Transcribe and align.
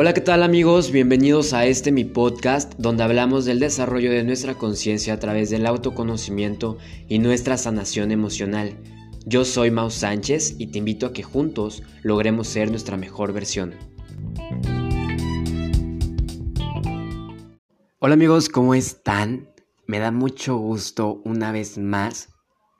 Hola, 0.00 0.14
¿qué 0.14 0.20
tal 0.20 0.44
amigos? 0.44 0.92
Bienvenidos 0.92 1.52
a 1.52 1.66
este 1.66 1.90
mi 1.90 2.04
podcast 2.04 2.72
donde 2.78 3.02
hablamos 3.02 3.44
del 3.44 3.58
desarrollo 3.58 4.12
de 4.12 4.22
nuestra 4.22 4.54
conciencia 4.54 5.14
a 5.14 5.18
través 5.18 5.50
del 5.50 5.66
autoconocimiento 5.66 6.78
y 7.08 7.18
nuestra 7.18 7.56
sanación 7.56 8.12
emocional. 8.12 8.78
Yo 9.26 9.44
soy 9.44 9.72
Mau 9.72 9.90
Sánchez 9.90 10.54
y 10.56 10.68
te 10.68 10.78
invito 10.78 11.06
a 11.06 11.12
que 11.12 11.24
juntos 11.24 11.82
logremos 12.04 12.46
ser 12.46 12.70
nuestra 12.70 12.96
mejor 12.96 13.32
versión. 13.32 13.74
Hola 17.98 18.14
amigos, 18.14 18.48
¿cómo 18.48 18.76
están? 18.76 19.50
Me 19.88 19.98
da 19.98 20.12
mucho 20.12 20.58
gusto 20.58 21.20
una 21.24 21.50
vez 21.50 21.76
más, 21.76 22.28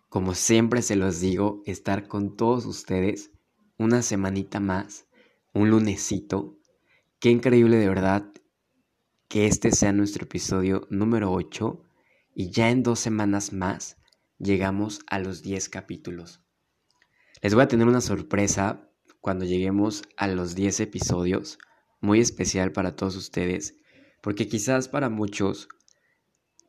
como 0.09 0.37
siempre 0.37 0.83
se 0.83 0.95
los 0.95 1.19
digo, 1.19 1.65
estar 1.67 2.07
con 2.07 2.37
todos 2.37 2.65
ustedes 2.65 3.33
una 3.77 4.03
semanita 4.03 4.61
más, 4.61 5.09
un 5.53 5.71
lunesito 5.71 6.58
Qué 7.21 7.31
increíble 7.31 7.79
de 7.79 7.89
verdad 7.89 8.31
que 9.27 9.47
este 9.47 9.73
sea 9.73 9.93
nuestro 9.93 10.27
episodio 10.27 10.87
número 10.89 11.33
8 11.33 11.83
y 12.33 12.53
ya 12.53 12.71
en 12.71 12.85
dos 12.85 13.01
semanas 13.01 13.53
más 13.53 13.97
llegamos 14.39 15.01
a 15.09 15.19
los 15.19 15.43
10 15.43 15.69
capítulos. 15.69 16.41
Les 17.43 17.55
voy 17.55 17.65
a 17.65 17.67
tener 17.67 17.89
una 17.89 18.01
sorpresa 18.01 18.89
cuando 19.21 19.45
lleguemos 19.45 20.05
a 20.17 20.29
los 20.29 20.55
10 20.55 20.79
episodios, 20.79 21.59
muy 22.01 22.21
especial 22.21 22.71
para 22.71 22.95
todos 22.95 23.17
ustedes, 23.17 23.75
porque 24.23 24.47
quizás 24.47 24.87
para 24.87 25.09
muchos 25.09 25.69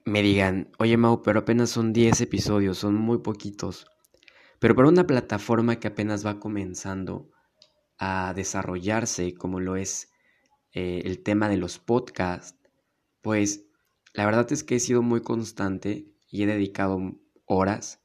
me 0.03 0.23
digan, 0.23 0.71
oye 0.79 0.97
Mau, 0.97 1.21
pero 1.21 1.41
apenas 1.41 1.69
son 1.69 1.93
10 1.93 2.21
episodios, 2.21 2.79
son 2.79 2.95
muy 2.95 3.19
poquitos. 3.19 3.85
Pero 4.57 4.73
para 4.73 4.89
una 4.89 5.05
plataforma 5.05 5.79
que 5.79 5.89
apenas 5.89 6.25
va 6.25 6.39
comenzando 6.39 7.29
a 7.99 8.33
desarrollarse 8.35 9.35
como 9.35 9.59
lo 9.59 9.75
es 9.75 10.09
eh, 10.73 11.01
el 11.05 11.23
tema 11.23 11.49
de 11.49 11.57
los 11.57 11.79
podcasts, 11.79 12.57
pues 13.21 13.65
la 14.13 14.25
verdad 14.25 14.51
es 14.51 14.63
que 14.63 14.75
he 14.75 14.79
sido 14.79 15.01
muy 15.01 15.21
constante 15.21 16.05
y 16.27 16.43
he 16.43 16.45
dedicado 16.45 16.99
horas 17.45 18.01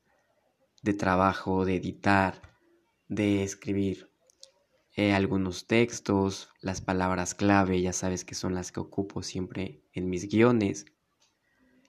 de 0.82 0.94
trabajo, 0.94 1.64
de 1.64 1.76
editar, 1.76 2.40
de 3.08 3.42
escribir 3.42 4.10
eh, 4.96 5.12
algunos 5.12 5.66
textos, 5.66 6.50
las 6.60 6.80
palabras 6.80 7.34
clave, 7.34 7.80
ya 7.80 7.92
sabes 7.92 8.24
que 8.24 8.34
son 8.34 8.54
las 8.54 8.70
que 8.70 8.80
ocupo 8.80 9.22
siempre 9.22 9.82
en 9.92 10.08
mis 10.08 10.28
guiones. 10.28 10.86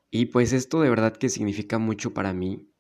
Y 0.09 0.27
pues 0.27 0.53
esto 0.53 0.81
de 0.81 0.89
verdad 0.89 1.15
que 1.15 1.29
significa 1.29 1.77
mucho 1.77 2.13
para 2.13 2.33
mí, 2.33 2.73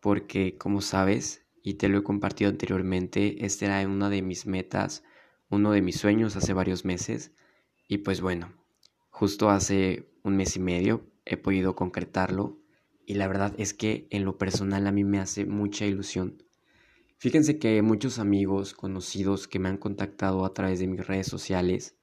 porque 0.00 0.56
como 0.56 0.80
sabes, 0.80 1.46
y 1.62 1.74
te 1.74 1.88
lo 1.88 1.98
he 1.98 2.02
compartido 2.02 2.50
anteriormente, 2.50 3.44
esta 3.44 3.66
era 3.66 3.88
una 3.88 4.08
de 4.08 4.22
mis 4.22 4.46
metas 4.46 5.02
uno 5.50 5.72
de 5.72 5.82
mis 5.82 5.96
sueños 5.96 6.36
hace 6.36 6.52
varios 6.52 6.84
meses 6.84 7.32
y 7.88 7.98
pues 7.98 8.20
bueno, 8.20 8.52
justo 9.10 9.50
hace 9.50 10.08
un 10.22 10.36
mes 10.36 10.56
y 10.56 10.60
medio 10.60 11.04
he 11.24 11.36
podido 11.36 11.74
concretarlo 11.74 12.60
y 13.04 13.14
la 13.14 13.26
verdad 13.26 13.52
es 13.58 13.74
que 13.74 14.06
en 14.10 14.24
lo 14.24 14.38
personal 14.38 14.86
a 14.86 14.92
mí 14.92 15.02
me 15.02 15.18
hace 15.18 15.44
mucha 15.46 15.86
ilusión. 15.86 16.44
Fíjense 17.18 17.58
que 17.58 17.82
muchos 17.82 18.20
amigos 18.20 18.74
conocidos 18.74 19.48
que 19.48 19.58
me 19.58 19.68
han 19.68 19.76
contactado 19.76 20.44
a 20.44 20.54
través 20.54 20.78
de 20.78 20.86
mis 20.86 21.04
redes 21.04 21.26
sociales 21.26 21.96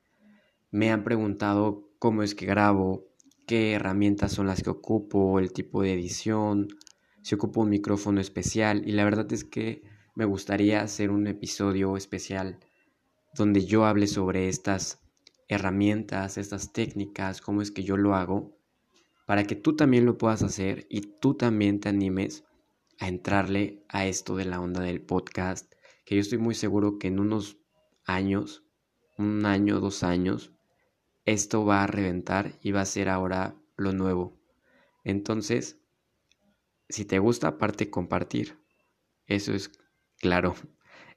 me 0.69 0.91
han 0.91 1.05
preguntado 1.05 1.89
cómo 1.99 2.23
es 2.23 2.35
que 2.35 2.45
grabo, 2.45 3.07
qué 3.47 3.71
herramientas 3.71 4.33
son 4.33 4.47
las 4.47 4.61
que 4.61 4.69
ocupo, 4.69 5.39
el 5.39 5.53
tipo 5.53 5.81
de 5.81 5.93
edición, 5.93 6.67
si 7.21 7.35
ocupo 7.35 7.61
un 7.61 7.69
micrófono 7.69 8.19
especial 8.19 8.83
y 8.85 8.91
la 8.91 9.05
verdad 9.05 9.31
es 9.31 9.45
que 9.45 9.83
me 10.15 10.25
gustaría 10.25 10.81
hacer 10.81 11.11
un 11.11 11.27
episodio 11.27 11.95
especial 11.95 12.59
donde 13.37 13.65
yo 13.65 13.85
hable 13.85 14.07
sobre 14.07 14.49
estas 14.49 14.99
herramientas, 15.47 16.37
estas 16.37 16.73
técnicas, 16.73 17.39
cómo 17.39 17.61
es 17.61 17.71
que 17.71 17.83
yo 17.83 17.95
lo 17.95 18.15
hago, 18.15 18.57
para 19.25 19.45
que 19.45 19.55
tú 19.55 19.75
también 19.75 20.05
lo 20.05 20.17
puedas 20.17 20.43
hacer 20.43 20.85
y 20.89 21.01
tú 21.01 21.35
también 21.35 21.79
te 21.79 21.89
animes 21.89 22.43
a 22.99 23.07
entrarle 23.07 23.85
a 23.89 24.05
esto 24.05 24.35
de 24.35 24.45
la 24.45 24.59
onda 24.59 24.81
del 24.81 25.01
podcast, 25.01 25.71
que 26.03 26.15
yo 26.15 26.21
estoy 26.21 26.39
muy 26.39 26.55
seguro 26.55 26.97
que 26.97 27.07
en 27.07 27.19
unos 27.19 27.57
años, 28.05 28.63
un 29.17 29.45
año, 29.45 29.79
dos 29.79 30.03
años, 30.03 30.53
esto 31.25 31.65
va 31.65 31.83
a 31.83 31.87
reventar 31.87 32.53
y 32.61 32.71
va 32.71 32.81
a 32.81 32.85
ser 32.85 33.09
ahora 33.09 33.55
lo 33.75 33.91
nuevo. 33.91 34.39
Entonces, 35.03 35.79
si 36.89 37.05
te 37.05 37.19
gusta, 37.19 37.49
aparte 37.49 37.89
compartir. 37.89 38.57
Eso 39.25 39.53
es 39.53 39.69
claro. 40.19 40.55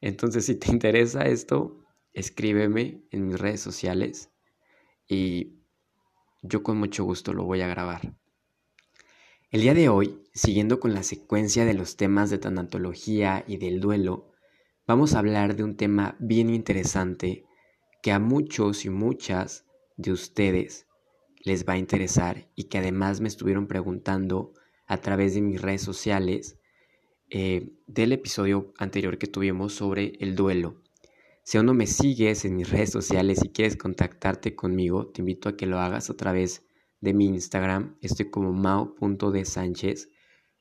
Entonces, 0.01 0.47
si 0.47 0.57
te 0.57 0.71
interesa 0.73 1.23
esto, 1.23 1.81
escríbeme 2.13 3.03
en 3.11 3.27
mis 3.27 3.39
redes 3.39 3.61
sociales 3.61 4.31
y 5.07 5.61
yo 6.43 6.63
con 6.63 6.79
mucho 6.79 7.05
gusto 7.05 7.33
lo 7.33 7.45
voy 7.45 7.61
a 7.61 7.69
grabar. 7.69 8.15
El 9.51 9.63
día 9.63 9.75
de 9.75 9.89
hoy, 9.89 10.23
siguiendo 10.33 10.79
con 10.79 10.95
la 10.95 11.03
secuencia 11.03 11.65
de 11.65 11.75
los 11.75 11.97
temas 11.97 12.31
de 12.31 12.39
tanatología 12.39 13.45
y 13.47 13.57
del 13.57 13.81
duelo, 13.81 14.31
vamos 14.87 15.15
a 15.15 15.19
hablar 15.19 15.57
de 15.57 15.65
un 15.65 15.77
tema 15.77 16.17
bien 16.21 16.51
interesante 16.51 17.45
que 18.03 18.13
a 18.13 18.19
muchos 18.19 18.85
y 18.85 18.91
muchas 18.91 19.67
de 19.97 20.13
ustedes 20.13 20.87
les 21.45 21.69
va 21.69 21.75
a 21.75 21.79
interesar 21.79 22.49
y 22.55 22.65
que 22.65 22.79
además 22.79 23.21
me 23.21 23.29
estuvieron 23.29 23.67
preguntando 23.67 24.53
a 24.87 24.99
través 24.99 25.35
de 25.35 25.41
mis 25.41 25.61
redes 25.61 25.83
sociales 25.83 26.59
eh, 27.29 27.73
del 27.87 28.13
episodio 28.13 28.73
anterior 28.79 29.19
que 29.19 29.27
tuvimos 29.27 29.75
sobre 29.75 30.13
el 30.21 30.37
duelo. 30.37 30.81
Si 31.51 31.59
aún 31.59 31.67
no 31.67 31.75
me 31.75 31.89
sigues 31.89 32.45
en 32.45 32.55
mis 32.55 32.71
redes 32.71 32.91
sociales 32.91 33.41
y 33.43 33.49
quieres 33.49 33.77
contactarte 33.77 34.55
conmigo, 34.55 35.09
te 35.09 35.21
invito 35.21 35.49
a 35.49 35.57
que 35.57 35.67
lo 35.67 35.81
hagas 35.81 36.09
a 36.09 36.17
través 36.17 36.63
de 37.01 37.13
mi 37.13 37.27
Instagram. 37.27 37.97
Estoy 38.03 38.31
como 38.31 38.53
mao.desánchez 38.53 40.11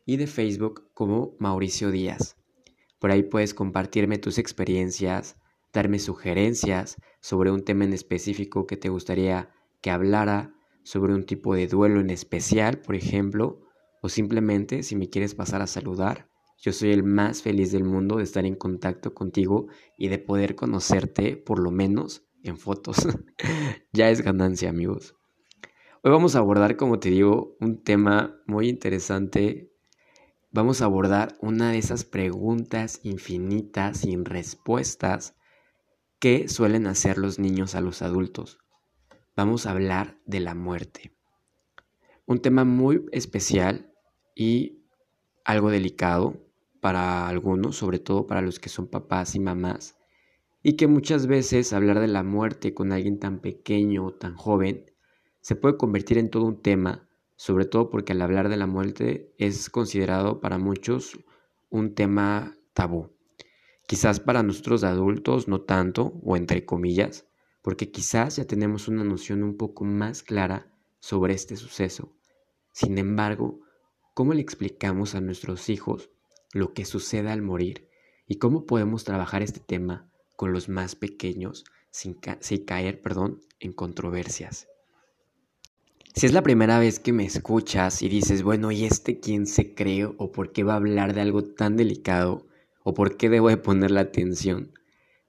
y 0.07 0.17
de 0.17 0.25
Facebook 0.25 0.89
como 0.95 1.35
Mauricio 1.37 1.91
Díaz. 1.91 2.37
Por 2.97 3.11
ahí 3.11 3.21
puedes 3.21 3.53
compartirme 3.53 4.17
tus 4.17 4.39
experiencias, 4.39 5.37
darme 5.71 5.99
sugerencias 5.99 6.95
sobre 7.21 7.51
un 7.51 7.63
tema 7.63 7.83
en 7.83 7.93
específico 7.93 8.65
que 8.65 8.75
te 8.75 8.89
gustaría 8.89 9.51
que 9.81 9.91
hablara, 9.91 10.55
sobre 10.81 11.13
un 11.13 11.23
tipo 11.23 11.53
de 11.53 11.67
duelo 11.67 11.99
en 11.99 12.09
especial, 12.09 12.79
por 12.79 12.95
ejemplo, 12.95 13.61
o 14.01 14.09
simplemente 14.09 14.81
si 14.81 14.95
me 14.95 15.07
quieres 15.07 15.35
pasar 15.35 15.61
a 15.61 15.67
saludar, 15.67 16.31
yo 16.61 16.73
soy 16.73 16.91
el 16.91 17.03
más 17.03 17.41
feliz 17.41 17.71
del 17.71 17.85
mundo 17.85 18.17
de 18.17 18.23
estar 18.23 18.45
en 18.45 18.55
contacto 18.55 19.13
contigo 19.13 19.67
y 19.97 20.09
de 20.09 20.19
poder 20.19 20.55
conocerte, 20.55 21.37
por 21.37 21.59
lo 21.59 21.71
menos 21.71 22.27
en 22.43 22.57
fotos. 22.57 22.97
ya 23.93 24.09
es 24.09 24.21
ganancia, 24.21 24.69
amigos. 24.69 25.15
Hoy 26.03 26.11
vamos 26.11 26.35
a 26.35 26.39
abordar, 26.39 26.75
como 26.75 26.99
te 26.99 27.11
digo, 27.11 27.55
un 27.61 27.81
tema 27.81 28.41
muy 28.45 28.67
interesante. 28.67 29.71
Vamos 30.51 30.81
a 30.81 30.85
abordar 30.85 31.37
una 31.39 31.71
de 31.71 31.77
esas 31.77 32.03
preguntas 32.03 32.99
infinitas 33.03 33.99
sin 33.99 34.25
respuestas 34.25 35.37
que 36.19 36.49
suelen 36.49 36.87
hacer 36.87 37.17
los 37.17 37.39
niños 37.39 37.73
a 37.73 37.81
los 37.81 38.01
adultos. 38.01 38.59
Vamos 39.33 39.65
a 39.65 39.71
hablar 39.71 40.19
de 40.25 40.41
la 40.41 40.55
muerte. 40.55 41.15
Un 42.25 42.41
tema 42.41 42.65
muy 42.65 43.05
especial 43.13 43.93
y 44.35 44.83
algo 45.45 45.69
delicado 45.69 46.48
para 46.79 47.27
algunos, 47.27 47.75
sobre 47.77 47.99
todo 47.99 48.27
para 48.27 48.41
los 48.41 48.59
que 48.59 48.69
son 48.69 48.87
papás 48.87 49.35
y 49.35 49.39
mamás, 49.39 49.97
y 50.63 50.73
que 50.73 50.87
muchas 50.87 51.27
veces 51.27 51.73
hablar 51.73 51.99
de 51.99 52.07
la 52.07 52.23
muerte 52.23 52.73
con 52.73 52.91
alguien 52.91 53.19
tan 53.19 53.39
pequeño 53.39 54.05
o 54.05 54.13
tan 54.13 54.35
joven 54.35 54.85
se 55.41 55.55
puede 55.55 55.77
convertir 55.77 56.17
en 56.17 56.29
todo 56.29 56.45
un 56.45 56.61
tema, 56.61 57.07
sobre 57.35 57.65
todo 57.65 57.89
porque 57.89 58.11
al 58.11 58.21
hablar 58.21 58.49
de 58.49 58.57
la 58.57 58.67
muerte 58.67 59.33
es 59.37 59.69
considerado 59.69 60.41
para 60.41 60.57
muchos 60.57 61.17
un 61.69 61.95
tema 61.95 62.57
tabú. 62.73 63.11
Quizás 63.87 64.19
para 64.19 64.43
nosotros 64.43 64.83
adultos 64.83 65.47
no 65.47 65.61
tanto, 65.61 66.19
o 66.23 66.35
entre 66.35 66.65
comillas, 66.65 67.27
porque 67.61 67.91
quizás 67.91 68.35
ya 68.35 68.45
tenemos 68.45 68.87
una 68.87 69.03
noción 69.03 69.43
un 69.43 69.57
poco 69.57 69.85
más 69.85 70.21
clara 70.21 70.71
sobre 70.99 71.33
este 71.33 71.55
suceso. 71.55 72.13
Sin 72.73 72.97
embargo, 72.97 73.61
¿cómo 74.13 74.33
le 74.33 74.41
explicamos 74.41 75.15
a 75.15 75.21
nuestros 75.21 75.69
hijos 75.69 76.11
lo 76.53 76.73
que 76.73 76.85
sucede 76.85 77.29
al 77.29 77.41
morir 77.41 77.89
y 78.27 78.35
cómo 78.35 78.65
podemos 78.65 79.03
trabajar 79.03 79.41
este 79.41 79.59
tema 79.59 80.09
con 80.35 80.53
los 80.53 80.69
más 80.69 80.95
pequeños 80.95 81.65
sin, 81.91 82.13
caer 82.13 83.01
perdón, 83.01 83.41
en 83.59 83.73
controversias. 83.73 84.67
Si 86.15 86.25
es 86.25 86.33
la 86.33 86.43
primera 86.43 86.79
vez 86.79 86.99
que 86.99 87.13
me 87.13 87.25
escuchas 87.25 88.01
y 88.01 88.09
dices, 88.09 88.43
bueno, 88.43 88.71
¿y 88.71 88.85
este 88.85 89.19
quién 89.19 89.45
se 89.45 89.73
cree 89.73 90.05
o 90.05 90.31
por 90.31 90.51
qué 90.51 90.63
va 90.63 90.73
a 90.73 90.77
hablar 90.77 91.13
de 91.13 91.21
algo 91.21 91.43
tan 91.43 91.77
delicado 91.77 92.47
o 92.83 92.93
por 92.93 93.17
qué 93.17 93.29
debo 93.29 93.49
de 93.49 93.57
poner 93.57 93.91
la 93.91 94.01
atención? 94.01 94.73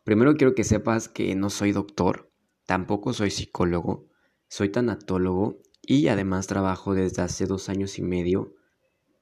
Primero 0.05 0.37
quiero 0.37 0.55
que 0.55 0.64
sepas 0.64 1.08
que 1.08 1.34
no 1.34 1.50
soy 1.50 1.72
doctor, 1.72 2.32
tampoco 2.67 3.12
soy 3.12 3.31
psicólogo, 3.31 4.08
soy 4.49 4.70
tanatólogo 4.70 5.58
y 5.82 6.08
además 6.08 6.46
trabajo 6.46 6.94
desde 6.94 7.22
hace 7.22 7.46
dos 7.46 7.69
años 7.69 7.99
y 7.99 8.02
medio 8.02 8.55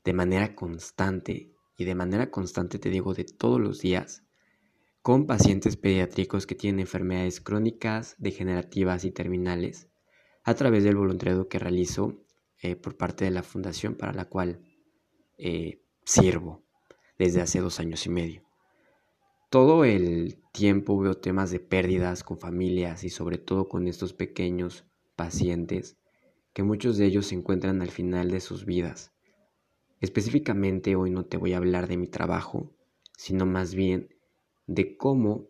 de 0.04 0.12
manera 0.12 0.54
constante 0.54 1.52
y 1.78 1.84
de 1.84 1.94
manera 1.94 2.30
constante 2.30 2.78
te 2.78 2.90
digo 2.90 3.14
de 3.14 3.24
todos 3.24 3.60
los 3.60 3.80
días, 3.80 4.24
con 5.00 5.26
pacientes 5.26 5.76
pediátricos 5.76 6.46
que 6.46 6.56
tienen 6.56 6.80
enfermedades 6.80 7.40
crónicas, 7.40 8.16
degenerativas 8.18 9.04
y 9.04 9.12
terminales 9.12 9.88
a 10.42 10.54
través 10.54 10.82
del 10.82 10.96
voluntariado 10.96 11.48
que 11.48 11.60
realizo 11.60 12.20
eh, 12.60 12.74
por 12.74 12.96
parte 12.96 13.24
de 13.24 13.30
la 13.30 13.44
fundación 13.44 13.94
para 13.94 14.12
la 14.12 14.24
cual 14.24 14.60
eh, 15.38 15.80
sirvo 16.04 16.64
desde 17.16 17.40
hace 17.40 17.60
dos 17.60 17.78
años 17.78 18.04
y 18.06 18.10
medio. 18.10 18.42
Todo 19.48 19.84
el 19.84 20.42
tiempo 20.52 20.98
veo 20.98 21.14
temas 21.14 21.52
de 21.52 21.60
pérdidas 21.60 22.24
con 22.24 22.38
familias 22.38 23.04
y 23.04 23.08
sobre 23.08 23.38
todo 23.38 23.68
con 23.68 23.86
estos 23.86 24.12
pequeños 24.12 24.84
pacientes 25.14 25.96
que 26.52 26.64
muchos 26.64 26.98
de 26.98 27.06
ellos 27.06 27.26
se 27.26 27.36
encuentran 27.36 27.82
al 27.82 27.90
final 27.90 28.32
de 28.32 28.40
sus 28.40 28.64
vidas. 28.64 29.12
Específicamente 30.00 30.94
hoy 30.94 31.10
no 31.10 31.24
te 31.24 31.36
voy 31.36 31.52
a 31.54 31.56
hablar 31.56 31.88
de 31.88 31.96
mi 31.96 32.06
trabajo, 32.06 32.72
sino 33.16 33.46
más 33.46 33.74
bien 33.74 34.14
de 34.66 34.96
cómo 34.96 35.48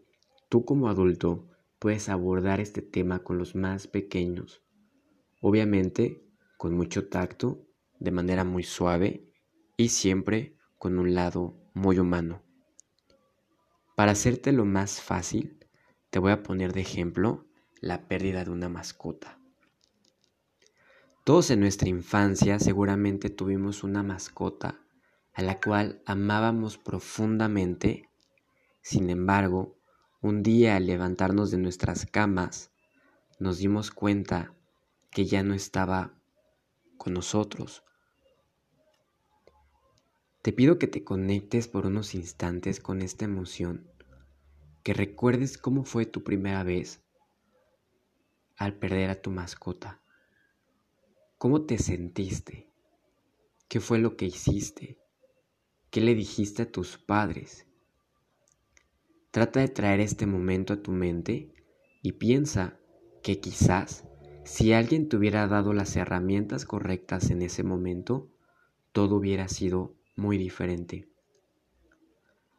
tú 0.48 0.64
como 0.64 0.88
adulto 0.88 1.48
puedes 1.78 2.08
abordar 2.08 2.60
este 2.60 2.80
tema 2.80 3.22
con 3.22 3.38
los 3.38 3.54
más 3.54 3.86
pequeños. 3.86 4.62
Obviamente 5.40 6.24
con 6.56 6.74
mucho 6.74 7.08
tacto, 7.08 7.64
de 8.00 8.10
manera 8.10 8.44
muy 8.44 8.62
suave 8.62 9.30
y 9.76 9.90
siempre 9.90 10.56
con 10.76 10.98
un 10.98 11.14
lado 11.14 11.56
muy 11.74 11.98
humano. 11.98 12.42
Para 13.96 14.12
hacerte 14.12 14.52
lo 14.52 14.64
más 14.64 15.00
fácil, 15.00 15.58
te 16.10 16.18
voy 16.18 16.32
a 16.32 16.42
poner 16.42 16.72
de 16.72 16.80
ejemplo 16.80 17.46
la 17.80 18.08
pérdida 18.08 18.44
de 18.44 18.50
una 18.50 18.68
mascota. 18.68 19.38
Todos 21.28 21.50
en 21.50 21.60
nuestra 21.60 21.90
infancia 21.90 22.58
seguramente 22.58 23.28
tuvimos 23.28 23.84
una 23.84 24.02
mascota 24.02 24.80
a 25.34 25.42
la 25.42 25.60
cual 25.60 26.00
amábamos 26.06 26.78
profundamente. 26.78 28.08
Sin 28.80 29.10
embargo, 29.10 29.76
un 30.22 30.42
día 30.42 30.76
al 30.76 30.86
levantarnos 30.86 31.50
de 31.50 31.58
nuestras 31.58 32.06
camas, 32.06 32.70
nos 33.38 33.58
dimos 33.58 33.90
cuenta 33.90 34.54
que 35.10 35.26
ya 35.26 35.42
no 35.42 35.52
estaba 35.52 36.14
con 36.96 37.12
nosotros. 37.12 37.84
Te 40.40 40.54
pido 40.54 40.78
que 40.78 40.86
te 40.86 41.04
conectes 41.04 41.69
por 41.69 41.84
unos 41.84 42.14
instantes 42.14 42.81
con 42.81 43.02
esta 43.02 43.26
emoción, 43.26 43.86
que 44.82 44.94
recuerdes 44.94 45.58
cómo 45.58 45.84
fue 45.84 46.06
tu 46.06 46.24
primera 46.24 46.62
vez 46.62 47.02
al 48.56 48.78
perder 48.78 49.10
a 49.10 49.20
tu 49.20 49.31
mascota. 49.31 50.00
¿Cómo 51.38 51.62
te 51.62 51.79
sentiste? 51.79 52.69
¿Qué 53.69 53.79
fue 53.79 54.00
lo 54.00 54.17
que 54.17 54.26
hiciste? 54.26 54.99
¿Qué 55.88 56.00
le 56.00 56.17
dijiste 56.17 56.62
a 56.62 56.73
tus 56.73 56.99
padres? 56.99 57.64
Trata 59.31 59.61
de 59.61 59.69
traer 59.69 60.00
este 60.00 60.26
momento 60.26 60.73
a 60.73 60.82
tu 60.82 60.90
mente 60.90 61.55
y 62.02 62.14
piensa 62.14 62.81
que 63.23 63.38
quizás 63.38 64.02
si 64.43 64.73
alguien 64.73 65.08
te 65.08 65.17
hubiera 65.17 65.46
dado 65.46 65.73
las 65.73 65.94
herramientas 65.94 66.64
correctas 66.64 67.31
en 67.31 67.43
ese 67.43 67.62
momento, 67.62 68.29
todo 68.91 69.14
hubiera 69.14 69.46
sido 69.46 69.94
muy 70.17 70.38
diferente. 70.38 71.08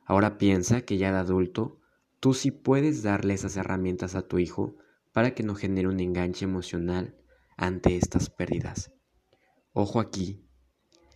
Ahora 0.05 0.37
piensa 0.37 0.85
que 0.85 0.97
ya 0.97 1.11
de 1.11 1.17
adulto, 1.17 1.81
tú 2.21 2.33
sí 2.33 2.51
puedes 2.51 3.03
darle 3.03 3.33
esas 3.33 3.57
herramientas 3.57 4.15
a 4.15 4.25
tu 4.25 4.39
hijo 4.39 4.77
para 5.11 5.35
que 5.35 5.43
no 5.43 5.53
genere 5.53 5.89
un 5.89 5.99
enganche 5.99 6.45
emocional 6.45 7.18
ante 7.59 7.97
estas 7.97 8.29
pérdidas. 8.29 8.91
Ojo 9.73 9.99
aquí, 9.99 10.47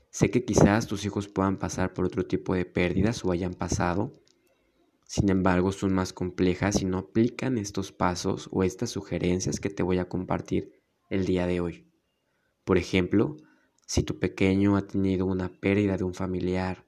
sé 0.09 0.29
que 0.29 0.43
quizás 0.43 0.87
tus 0.87 1.05
hijos 1.05 1.29
puedan 1.29 1.57
pasar 1.57 1.93
por 1.93 2.05
otro 2.05 2.25
tipo 2.25 2.53
de 2.53 2.65
pérdidas 2.65 3.23
o 3.23 3.31
hayan 3.31 3.53
pasado, 3.53 4.11
sin 5.05 5.29
embargo, 5.29 5.71
son 5.71 5.93
más 5.93 6.11
complejas 6.11 6.81
y 6.81 6.85
no 6.85 6.97
aplican 6.97 7.57
estos 7.57 7.91
pasos 7.91 8.49
o 8.51 8.63
estas 8.63 8.89
sugerencias 8.89 9.59
que 9.59 9.69
te 9.69 9.83
voy 9.83 9.99
a 9.99 10.09
compartir 10.09 10.81
el 11.09 11.25
día 11.25 11.47
de 11.47 11.59
hoy. 11.59 11.87
Por 12.63 12.77
ejemplo, 12.77 13.37
si 13.85 14.03
tu 14.03 14.19
pequeño 14.19 14.75
ha 14.75 14.87
tenido 14.87 15.25
una 15.25 15.49
pérdida 15.49 15.97
de 15.97 16.03
un 16.03 16.13
familiar, 16.13 16.85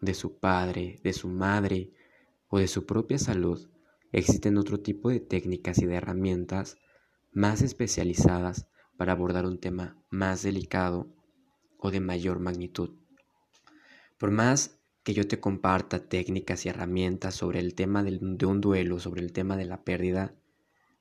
de 0.00 0.14
su 0.14 0.38
padre, 0.38 0.98
de 1.04 1.12
su 1.12 1.28
madre 1.28 1.92
o 2.48 2.58
de 2.58 2.66
su 2.66 2.86
propia 2.86 3.18
salud, 3.18 3.70
existen 4.12 4.58
otro 4.58 4.80
tipo 4.80 5.08
de 5.08 5.20
técnicas 5.20 5.78
y 5.78 5.86
de 5.86 5.94
herramientas 5.94 6.76
más 7.32 7.62
especializadas 7.62 8.66
para 9.00 9.12
abordar 9.12 9.46
un 9.46 9.56
tema 9.56 9.96
más 10.10 10.42
delicado 10.42 11.08
o 11.78 11.90
de 11.90 12.00
mayor 12.00 12.38
magnitud. 12.38 12.98
Por 14.18 14.30
más 14.30 14.78
que 15.02 15.14
yo 15.14 15.26
te 15.26 15.40
comparta 15.40 16.06
técnicas 16.06 16.66
y 16.66 16.68
herramientas 16.68 17.34
sobre 17.34 17.60
el 17.60 17.74
tema 17.74 18.02
de 18.02 18.18
un 18.46 18.60
duelo, 18.60 19.00
sobre 19.00 19.22
el 19.22 19.32
tema 19.32 19.56
de 19.56 19.64
la 19.64 19.84
pérdida, 19.84 20.34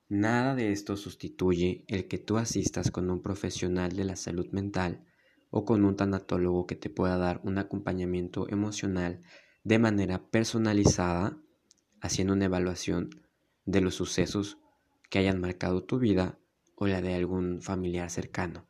nada 0.07 0.55
de 0.55 0.71
esto 0.71 0.95
sustituye 0.95 1.83
el 1.89 2.07
que 2.07 2.19
tú 2.19 2.37
asistas 2.37 2.89
con 2.89 3.09
un 3.09 3.21
profesional 3.21 3.91
de 3.91 4.05
la 4.05 4.15
salud 4.15 4.47
mental 4.53 5.05
o 5.49 5.65
con 5.65 5.83
un 5.83 5.97
tanatólogo 5.97 6.67
que 6.67 6.75
te 6.75 6.89
pueda 6.89 7.17
dar 7.17 7.41
un 7.43 7.57
acompañamiento 7.57 8.47
emocional 8.47 9.19
de 9.65 9.77
manera 9.77 10.29
personalizada, 10.29 11.37
haciendo 11.99 12.31
una 12.31 12.45
evaluación 12.45 13.09
de 13.65 13.81
los 13.81 13.95
sucesos 13.95 14.57
que 15.09 15.19
hayan 15.19 15.41
marcado 15.41 15.83
tu 15.83 15.99
vida 15.99 16.39
o 16.79 16.87
la 16.87 17.01
de 17.01 17.13
algún 17.13 17.61
familiar 17.61 18.09
cercano. 18.09 18.65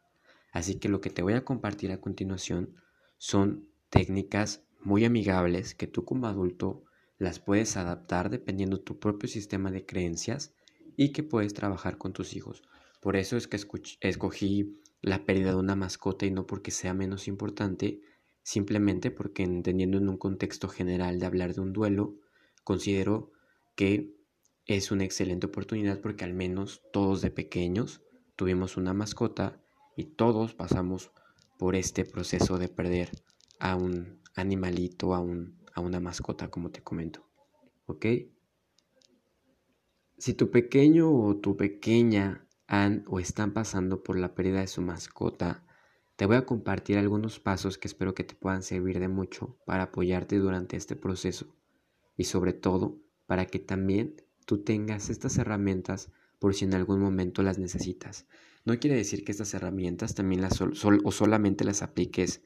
Así 0.51 0.79
que 0.79 0.89
lo 0.89 1.00
que 1.00 1.11
te 1.11 1.21
voy 1.21 1.33
a 1.33 1.45
compartir 1.45 1.91
a 1.91 2.01
continuación 2.01 2.75
son 3.17 3.69
técnicas 3.89 4.63
muy 4.81 5.06
amigables 5.06 5.75
que 5.75 5.88
tú 5.88 6.06
como 6.06 6.27
adulto 6.27 6.83
las 7.19 7.39
puedes 7.39 7.77
adaptar 7.77 8.31
dependiendo 8.31 8.81
tu 8.81 9.00
propio 9.00 9.29
sistema 9.29 9.69
de 9.71 9.85
creencias 9.85 10.56
y 10.97 11.11
que 11.11 11.21
puedes 11.21 11.53
trabajar 11.53 11.97
con 12.00 12.11
tus 12.11 12.35
hijos. 12.35 12.63
Por 13.00 13.15
eso 13.15 13.38
es 13.38 13.47
que 13.47 13.57
escogí 14.01 14.81
la 15.01 15.25
pérdida 15.25 15.51
de 15.51 15.57
una 15.57 15.75
mascota 15.75 16.25
y 16.25 16.31
no 16.31 16.47
porque 16.47 16.71
sea 16.71 16.95
menos 16.95 17.27
importante, 17.27 18.01
simplemente 18.41 19.11
porque 19.11 19.44
entendiendo 19.44 20.00
en 20.00 20.09
un 20.09 20.17
contexto 20.17 20.67
general 20.67 21.19
de 21.19 21.25
hablar 21.27 21.53
de 21.53 21.61
un 21.61 21.73
duelo, 21.73 22.17
considero 22.63 23.31
que 23.75 24.19
es 24.77 24.92
una 24.92 25.04
excelente 25.04 25.48
oportunidad 25.48 26.00
porque 26.00 26.25
al 26.25 26.33
menos 26.33 26.81
todos 26.92 27.21
de 27.21 27.31
pequeños 27.31 28.01
tuvimos 28.36 28.77
una 28.77 28.94
mascota 28.94 29.62
y 29.95 30.06
todos 30.06 30.54
pasamos 30.54 31.12
por 31.57 31.75
este 31.75 32.06
proceso 32.06 32.57
de 32.57 32.69
perder 32.69 33.10
a 33.60 33.75
un 33.75 34.21
animalito, 34.36 35.13
a, 35.13 35.25
a 35.74 35.81
una 35.81 36.00
mascota, 36.00 36.50
como 36.50 36.71
te 36.71 36.81
comento. 36.81 37.27
¿Ok? 37.86 38.06
Si 40.18 40.33
tu 40.33 40.52
pequeño 40.52 41.11
o 41.11 41.38
tu 41.38 41.57
pequeña 41.57 42.47
han 42.68 43.04
o 43.07 43.19
están 43.19 43.54
pasando 43.54 44.04
por 44.04 44.18
la 44.18 44.35
pérdida 44.35 44.59
de 44.59 44.68
su 44.68 44.81
mascota, 44.81 45.66
te 46.16 46.26
voy 46.26 46.35
a 46.35 46.45
compartir 46.45 46.97
algunos 46.97 47.40
pasos 47.40 47.78
que 47.78 47.88
espero 47.88 48.14
que 48.14 48.23
te 48.23 48.35
puedan 48.35 48.61
servir 48.61 48.99
de 48.99 49.07
mucho 49.07 49.57
para 49.66 49.83
apoyarte 49.83 50.38
durante 50.38 50.78
este 50.78 50.95
proceso 50.95 51.56
y 52.16 52.26
sobre 52.26 52.54
todo 52.54 53.02
para 53.26 53.45
que 53.45 53.59
también 53.59 54.18
tú 54.49 54.63
tengas 54.63 55.11
estas 55.11 55.37
herramientas 55.37 56.09
por 56.39 56.56
si 56.56 56.65
en 56.65 56.73
algún 56.73 56.99
momento 56.99 57.44
las 57.44 57.59
necesitas. 57.59 58.25
No 58.65 58.79
quiere 58.79 58.95
decir 58.95 59.23
que 59.23 59.31
estas 59.31 59.53
herramientas 59.53 60.15
también 60.15 60.41
las 60.41 60.59
o 60.59 61.11
solamente 61.11 61.63
las 61.63 61.83
apliques 61.83 62.41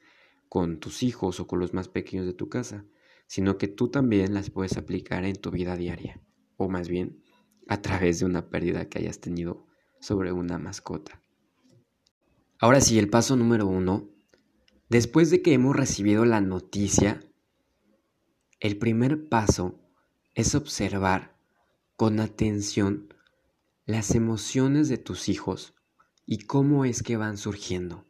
con 0.50 0.80
tus 0.80 1.02
hijos 1.02 1.40
o 1.40 1.46
con 1.46 1.60
los 1.60 1.72
más 1.72 1.88
pequeños 1.88 2.26
de 2.26 2.34
tu 2.34 2.50
casa, 2.50 2.84
sino 3.26 3.56
que 3.56 3.68
tú 3.68 3.88
también 3.88 4.34
las 4.34 4.50
puedes 4.50 4.76
aplicar 4.76 5.24
en 5.24 5.36
tu 5.36 5.50
vida 5.50 5.76
diaria, 5.78 6.20
o 6.58 6.68
más 6.68 6.90
bien 6.90 7.22
a 7.68 7.80
través 7.80 8.18
de 8.18 8.26
una 8.26 8.50
pérdida 8.50 8.86
que 8.90 8.98
hayas 8.98 9.20
tenido 9.20 9.66
sobre 9.98 10.30
una 10.30 10.58
mascota. 10.58 11.22
Ahora 12.58 12.82
sí, 12.82 12.98
el 12.98 13.08
paso 13.08 13.34
número 13.34 13.66
uno. 13.66 14.10
Después 14.90 15.30
de 15.30 15.40
que 15.40 15.54
hemos 15.54 15.74
recibido 15.74 16.26
la 16.26 16.42
noticia, 16.42 17.20
el 18.60 18.76
primer 18.76 19.26
paso 19.30 19.80
es 20.34 20.54
observar 20.54 21.33
con 21.96 22.18
atención 22.18 23.14
las 23.86 24.14
emociones 24.14 24.88
de 24.88 24.98
tus 24.98 25.28
hijos 25.28 25.74
y 26.26 26.38
cómo 26.38 26.84
es 26.84 27.02
que 27.02 27.16
van 27.16 27.36
surgiendo. 27.36 28.04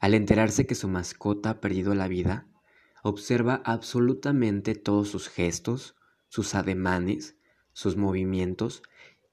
Al 0.00 0.14
enterarse 0.14 0.66
que 0.66 0.74
su 0.74 0.88
mascota 0.88 1.50
ha 1.50 1.60
perdido 1.60 1.94
la 1.94 2.08
vida, 2.08 2.46
observa 3.02 3.62
absolutamente 3.64 4.74
todos 4.74 5.08
sus 5.08 5.28
gestos, 5.28 5.94
sus 6.28 6.54
ademanes, 6.54 7.36
sus 7.72 7.96
movimientos 7.96 8.82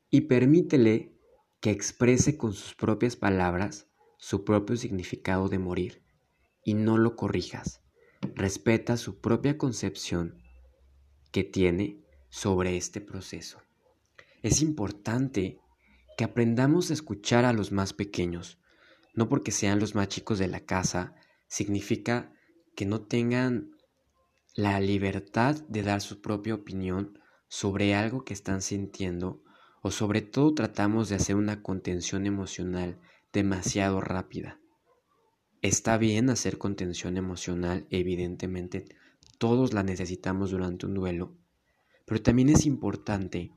y 0.09 0.21
permítele 0.21 1.11
que 1.59 1.71
exprese 1.71 2.37
con 2.37 2.53
sus 2.53 2.75
propias 2.75 3.15
palabras 3.15 3.87
su 4.17 4.45
propio 4.45 4.77
significado 4.77 5.49
de 5.49 5.59
morir 5.59 6.03
y 6.63 6.73
no 6.73 6.97
lo 6.97 7.15
corrijas. 7.15 7.81
Respeta 8.35 8.95
su 8.95 9.19
propia 9.19 9.57
concepción 9.57 10.41
que 11.31 11.43
tiene 11.43 12.05
sobre 12.29 12.77
este 12.77 13.01
proceso. 13.01 13.61
Es 14.41 14.61
importante 14.61 15.59
que 16.17 16.23
aprendamos 16.23 16.89
a 16.89 16.93
escuchar 16.93 17.45
a 17.45 17.53
los 17.53 17.71
más 17.71 17.93
pequeños, 17.93 18.59
no 19.13 19.27
porque 19.29 19.51
sean 19.51 19.79
los 19.79 19.95
más 19.95 20.07
chicos 20.07 20.39
de 20.39 20.47
la 20.47 20.61
casa, 20.61 21.15
significa 21.47 22.33
que 22.75 22.85
no 22.85 23.01
tengan 23.01 23.71
la 24.55 24.79
libertad 24.79 25.55
de 25.67 25.83
dar 25.83 26.01
su 26.01 26.21
propia 26.21 26.55
opinión 26.55 27.19
sobre 27.47 27.95
algo 27.95 28.23
que 28.23 28.33
están 28.33 28.61
sintiendo 28.61 29.43
o 29.81 29.91
sobre 29.91 30.21
todo 30.21 30.53
tratamos 30.53 31.09
de 31.09 31.15
hacer 31.15 31.35
una 31.35 31.61
contención 31.61 32.25
emocional 32.25 32.99
demasiado 33.31 34.01
rápida. 34.01 34.59
Está 35.61 35.97
bien 35.97 36.29
hacer 36.29 36.57
contención 36.57 37.17
emocional, 37.17 37.87
evidentemente 37.89 38.85
todos 39.37 39.73
la 39.73 39.83
necesitamos 39.83 40.51
durante 40.51 40.85
un 40.85 40.93
duelo, 40.93 41.37
pero 42.09 42.23
también 42.23 42.49
es 42.49 42.65
importante 42.65 43.51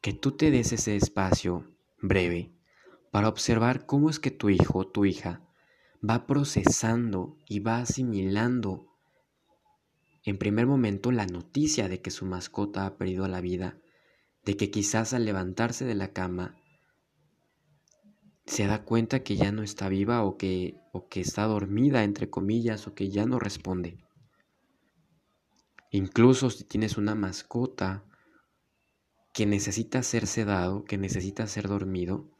que 0.00 0.14
tú 0.14 0.32
te 0.32 0.50
des 0.50 0.72
ese 0.72 0.96
espacio 0.96 1.70
breve 2.00 2.54
para 3.10 3.28
observar 3.28 3.84
cómo 3.84 4.08
es 4.08 4.18
que 4.18 4.30
tu 4.30 4.48
hijo 4.48 4.78
o 4.78 4.86
tu 4.86 5.04
hija 5.04 5.46
va 6.02 6.26
procesando 6.26 7.36
y 7.46 7.60
va 7.60 7.80
asimilando 7.80 8.86
en 10.24 10.38
primer 10.38 10.66
momento 10.66 11.12
la 11.12 11.26
noticia 11.26 11.86
de 11.90 12.00
que 12.00 12.10
su 12.10 12.24
mascota 12.24 12.86
ha 12.86 12.96
perdido 12.96 13.28
la 13.28 13.42
vida, 13.42 13.76
de 14.42 14.56
que 14.56 14.70
quizás 14.70 15.12
al 15.12 15.26
levantarse 15.26 15.84
de 15.84 15.94
la 15.94 16.14
cama 16.14 16.56
se 18.46 18.66
da 18.66 18.84
cuenta 18.84 19.22
que 19.22 19.36
ya 19.36 19.52
no 19.52 19.62
está 19.62 19.90
viva 19.90 20.24
o 20.24 20.38
que, 20.38 20.80
o 20.92 21.08
que 21.08 21.20
está 21.20 21.44
dormida, 21.44 22.04
entre 22.04 22.30
comillas, 22.30 22.86
o 22.86 22.94
que 22.94 23.10
ya 23.10 23.26
no 23.26 23.38
responde. 23.38 23.98
Incluso 25.90 26.50
si 26.50 26.64
tienes 26.64 26.96
una 26.96 27.14
mascota 27.14 28.04
que 29.32 29.46
necesita 29.46 30.02
ser 30.02 30.26
sedado, 30.26 30.84
que 30.84 30.98
necesita 30.98 31.46
ser 31.46 31.68
dormido, 31.68 32.30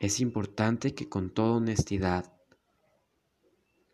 es 0.00 0.20
importante 0.20 0.94
que 0.94 1.08
con 1.08 1.30
toda 1.30 1.56
honestidad 1.56 2.32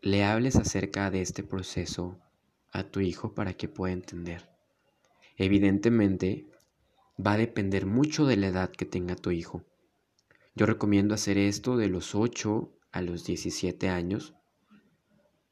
le 0.01 0.23
hables 0.23 0.55
acerca 0.55 1.09
de 1.09 1.21
este 1.21 1.43
proceso 1.43 2.19
a 2.71 2.83
tu 2.83 2.99
hijo 2.99 3.33
para 3.33 3.53
que 3.53 3.67
pueda 3.67 3.93
entender. 3.93 4.49
Evidentemente, 5.37 6.45
va 7.19 7.33
a 7.33 7.37
depender 7.37 7.85
mucho 7.85 8.25
de 8.25 8.37
la 8.37 8.47
edad 8.47 8.69
que 8.69 8.85
tenga 8.85 9.15
tu 9.15 9.31
hijo. 9.31 9.63
Yo 10.53 10.65
recomiendo 10.65 11.15
hacer 11.15 11.37
esto 11.37 11.75
de 11.75 11.89
los 11.89 12.15
8 12.15 12.71
a 12.91 13.01
los 13.01 13.25
17 13.25 13.89
años, 13.89 14.35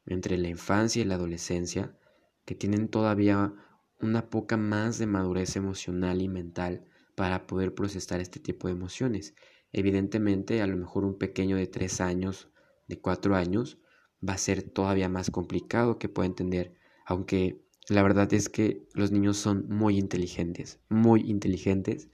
entre 0.06 0.38
la 0.38 0.48
infancia 0.48 1.02
y 1.02 1.04
la 1.04 1.16
adolescencia, 1.16 1.98
que 2.44 2.54
tienen 2.54 2.88
todavía 2.88 3.54
una 4.00 4.28
poca 4.28 4.56
más 4.56 4.98
de 4.98 5.06
madurez 5.06 5.56
emocional 5.56 6.20
y 6.20 6.28
mental 6.28 6.84
para 7.14 7.46
poder 7.46 7.74
procesar 7.74 8.20
este 8.20 8.40
tipo 8.40 8.68
de 8.68 8.74
emociones. 8.74 9.34
Evidentemente, 9.72 10.62
a 10.62 10.66
lo 10.66 10.76
mejor 10.76 11.04
un 11.04 11.18
pequeño 11.18 11.56
de 11.56 11.66
3 11.66 12.00
años, 12.00 12.50
de 12.86 13.00
4 13.00 13.36
años, 13.36 13.78
va 14.26 14.34
a 14.34 14.38
ser 14.38 14.62
todavía 14.62 15.08
más 15.08 15.30
complicado 15.30 15.98
que 15.98 16.08
pueda 16.08 16.26
entender, 16.26 16.74
aunque 17.06 17.64
la 17.88 18.02
verdad 18.02 18.32
es 18.32 18.48
que 18.48 18.86
los 18.94 19.12
niños 19.12 19.36
son 19.36 19.68
muy 19.68 19.98
inteligentes, 19.98 20.80
muy 20.88 21.22
inteligentes, 21.22 22.08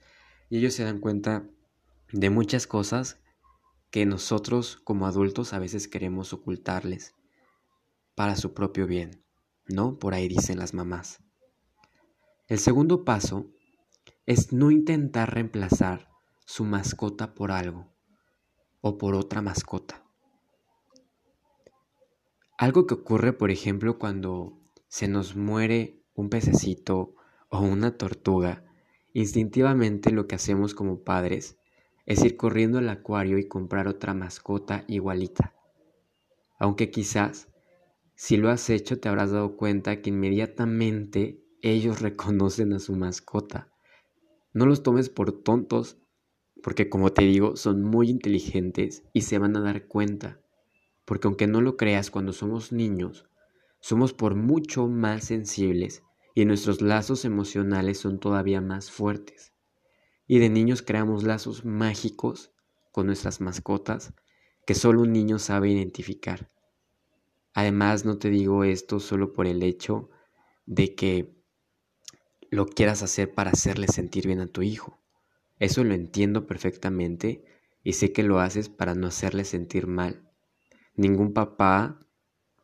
y 0.49 0.57
ellos 0.57 0.73
se 0.73 0.83
dan 0.83 0.99
cuenta 0.99 1.47
de 2.11 2.29
muchas 2.29 2.67
cosas 2.67 3.19
que 3.89 4.05
nosotros 4.05 4.77
como 4.83 5.05
adultos 5.05 5.53
a 5.53 5.59
veces 5.59 5.87
queremos 5.87 6.33
ocultarles 6.33 7.15
para 8.15 8.35
su 8.35 8.53
propio 8.53 8.87
bien, 8.87 9.23
¿no? 9.73 9.97
Por 9.99 10.13
ahí 10.13 10.27
dicen 10.27 10.59
las 10.59 10.73
mamás. 10.73 11.21
El 12.47 12.59
segundo 12.59 13.05
paso 13.05 13.47
es 14.25 14.51
no 14.51 14.71
intentar 14.71 15.33
reemplazar 15.33 16.09
su 16.45 16.65
mascota 16.65 17.33
por 17.33 17.51
algo 17.51 17.87
o 18.81 18.97
por 18.97 19.15
otra 19.15 19.41
mascota. 19.41 20.03
Algo 22.57 22.85
que 22.85 22.93
ocurre, 22.93 23.33
por 23.33 23.51
ejemplo, 23.51 23.97
cuando 23.97 24.59
se 24.87 25.07
nos 25.07 25.35
muere 25.35 26.03
un 26.13 26.29
pececito 26.29 27.15
o 27.49 27.61
una 27.61 27.97
tortuga, 27.97 28.63
instintivamente 29.13 30.11
lo 30.11 30.27
que 30.27 30.35
hacemos 30.35 30.75
como 30.75 31.03
padres 31.03 31.57
es 32.05 32.23
ir 32.23 32.37
corriendo 32.37 32.79
al 32.79 32.89
acuario 32.89 33.37
y 33.37 33.47
comprar 33.47 33.87
otra 33.87 34.13
mascota 34.13 34.83
igualita. 34.87 35.55
Aunque 36.59 36.91
quizás, 36.91 37.47
si 38.23 38.37
lo 38.37 38.51
has 38.51 38.69
hecho, 38.69 38.99
te 38.99 39.09
habrás 39.09 39.31
dado 39.31 39.57
cuenta 39.57 39.99
que 40.03 40.11
inmediatamente 40.11 41.43
ellos 41.63 42.01
reconocen 42.03 42.71
a 42.71 42.77
su 42.77 42.95
mascota. 42.95 43.73
No 44.53 44.67
los 44.67 44.83
tomes 44.83 45.09
por 45.09 45.41
tontos, 45.41 45.97
porque 46.61 46.87
como 46.87 47.11
te 47.13 47.23
digo, 47.23 47.55
son 47.55 47.81
muy 47.81 48.11
inteligentes 48.11 49.01
y 49.11 49.21
se 49.21 49.39
van 49.39 49.57
a 49.57 49.61
dar 49.61 49.87
cuenta. 49.87 50.39
Porque 51.03 51.27
aunque 51.27 51.47
no 51.47 51.61
lo 51.61 51.77
creas, 51.77 52.11
cuando 52.11 52.31
somos 52.31 52.71
niños, 52.71 53.27
somos 53.79 54.13
por 54.13 54.35
mucho 54.35 54.87
más 54.87 55.23
sensibles 55.23 56.03
y 56.35 56.45
nuestros 56.45 56.79
lazos 56.83 57.25
emocionales 57.25 57.97
son 57.97 58.19
todavía 58.19 58.61
más 58.61 58.91
fuertes. 58.91 59.51
Y 60.27 60.37
de 60.37 60.51
niños 60.51 60.83
creamos 60.83 61.23
lazos 61.23 61.65
mágicos 61.65 62.53
con 62.91 63.07
nuestras 63.07 63.41
mascotas 63.41 64.13
que 64.67 64.75
solo 64.75 65.01
un 65.01 65.11
niño 65.11 65.39
sabe 65.39 65.71
identificar. 65.71 66.50
Además, 67.53 68.05
no 68.05 68.17
te 68.17 68.29
digo 68.29 68.63
esto 68.63 68.99
solo 68.99 69.33
por 69.33 69.47
el 69.47 69.63
hecho 69.63 70.09
de 70.65 70.95
que 70.95 71.35
lo 72.49 72.65
quieras 72.65 73.03
hacer 73.03 73.33
para 73.33 73.51
hacerle 73.51 73.87
sentir 73.87 74.27
bien 74.27 74.39
a 74.39 74.47
tu 74.47 74.61
hijo. 74.61 74.99
Eso 75.59 75.83
lo 75.83 75.93
entiendo 75.93 76.47
perfectamente 76.47 77.43
y 77.83 77.93
sé 77.93 78.13
que 78.13 78.23
lo 78.23 78.39
haces 78.39 78.69
para 78.69 78.95
no 78.95 79.07
hacerle 79.07 79.45
sentir 79.45 79.87
mal. 79.87 80.29
Ningún 80.95 81.33
papá 81.33 81.99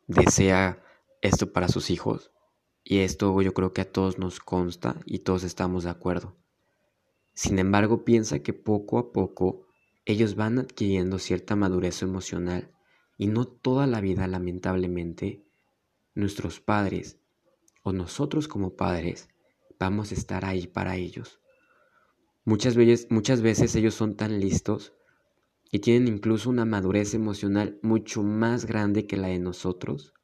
desea 0.06 0.82
esto 1.22 1.52
para 1.52 1.68
sus 1.68 1.90
hijos 1.90 2.32
y 2.84 3.00
esto 3.00 3.40
yo 3.42 3.52
creo 3.52 3.72
que 3.72 3.82
a 3.82 3.92
todos 3.92 4.18
nos 4.18 4.40
consta 4.40 5.00
y 5.04 5.20
todos 5.20 5.44
estamos 5.44 5.84
de 5.84 5.90
acuerdo. 5.90 6.36
Sin 7.34 7.58
embargo, 7.58 8.04
piensa 8.04 8.40
que 8.40 8.52
poco 8.52 8.98
a 8.98 9.12
poco 9.12 9.66
ellos 10.04 10.34
van 10.34 10.58
adquiriendo 10.58 11.18
cierta 11.18 11.54
madurez 11.54 12.02
emocional 12.02 12.74
y 13.18 13.26
no 13.26 13.46
toda 13.46 13.86
la 13.88 14.00
vida, 14.00 14.28
lamentablemente, 14.28 15.44
nuestros 16.14 16.60
padres 16.60 17.18
o 17.82 17.92
nosotros 17.92 18.46
como 18.48 18.76
padres 18.76 19.28
vamos 19.78 20.12
a 20.12 20.14
estar 20.14 20.44
ahí 20.44 20.68
para 20.68 20.96
ellos. 20.96 21.40
Muchas 22.44 22.76
veces, 22.76 23.74
ellos 23.74 23.94
son 23.94 24.16
tan 24.16 24.40
listos 24.40 24.94
y 25.70 25.80
tienen 25.80 26.08
incluso 26.08 26.48
una 26.48 26.64
madurez 26.64 27.12
emocional 27.12 27.78
mucho 27.82 28.22
más 28.22 28.64
grande 28.64 29.06
que 29.06 29.16
la 29.16 29.28
de 29.28 29.38
nosotros, 29.38 30.14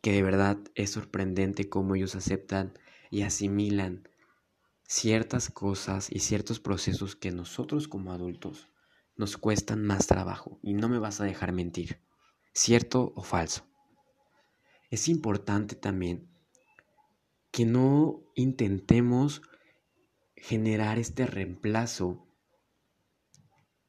que 0.00 0.12
de 0.12 0.22
verdad 0.22 0.58
es 0.74 0.90
sorprendente 0.90 1.68
cómo 1.68 1.96
ellos 1.96 2.14
aceptan 2.14 2.72
y 3.10 3.22
asimilan 3.22 4.08
ciertas 4.84 5.50
cosas 5.50 6.10
y 6.10 6.20
ciertos 6.20 6.60
procesos 6.60 7.16
que 7.16 7.32
nosotros 7.32 7.88
como 7.88 8.12
adultos 8.12 8.71
nos 9.22 9.36
cuestan 9.36 9.84
más 9.84 10.08
trabajo. 10.08 10.58
Y 10.62 10.74
no 10.74 10.88
me 10.88 10.98
vas 10.98 11.20
a 11.20 11.24
dejar 11.24 11.52
mentir, 11.52 12.02
cierto 12.52 13.12
o 13.14 13.22
falso. 13.22 13.64
Es 14.90 15.08
importante 15.08 15.76
también 15.76 16.28
que 17.52 17.64
no 17.64 18.24
intentemos 18.34 19.42
generar 20.34 20.98
este 20.98 21.24
reemplazo 21.24 22.26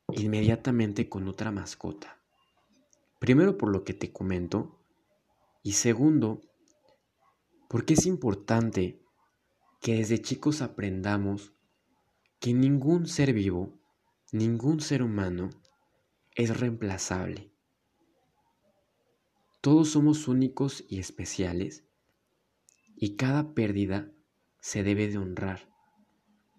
inmediatamente 0.09 1.09
con 1.09 1.27
otra 1.27 1.49
mascota. 1.49 2.21
Primero 3.19 3.57
por 3.57 3.69
lo 3.69 3.83
que 3.83 3.95
te 3.95 4.13
comento 4.13 4.85
y 5.63 5.71
segundo 5.71 6.41
porque 7.69 7.95
es 7.95 8.05
importante 8.05 9.01
que 9.81 9.95
desde 9.95 10.21
chicos 10.21 10.61
aprendamos 10.61 11.55
que 12.39 12.53
ningún 12.53 13.07
ser 13.07 13.33
vivo, 13.33 13.82
ningún 14.33 14.81
ser 14.81 15.03
humano 15.03 15.51
es 16.33 16.59
reemplazable. 16.59 17.51
Todos 19.61 19.91
somos 19.91 20.27
únicos 20.27 20.83
y 20.89 20.97
especiales 20.97 21.85
y 22.95 23.15
cada 23.15 23.53
pérdida 23.53 24.11
se 24.59 24.81
debe 24.81 25.07
de 25.07 25.19
honrar, 25.19 25.69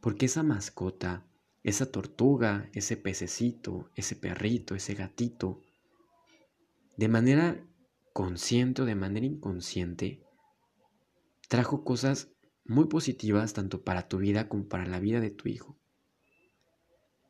porque 0.00 0.26
esa 0.26 0.44
mascota, 0.44 1.26
esa 1.64 1.90
tortuga, 1.90 2.70
ese 2.74 2.96
pececito, 2.96 3.90
ese 3.96 4.14
perrito, 4.14 4.76
ese 4.76 4.94
gatito, 4.94 5.60
de 6.96 7.08
manera 7.08 7.66
consciente 8.12 8.82
o 8.82 8.84
de 8.84 8.94
manera 8.94 9.26
inconsciente, 9.26 10.22
trajo 11.48 11.82
cosas 11.82 12.28
muy 12.64 12.84
positivas 12.86 13.52
tanto 13.52 13.82
para 13.82 14.06
tu 14.06 14.18
vida 14.18 14.48
como 14.48 14.68
para 14.68 14.86
la 14.86 15.00
vida 15.00 15.18
de 15.18 15.32
tu 15.32 15.48
hijo. 15.48 15.76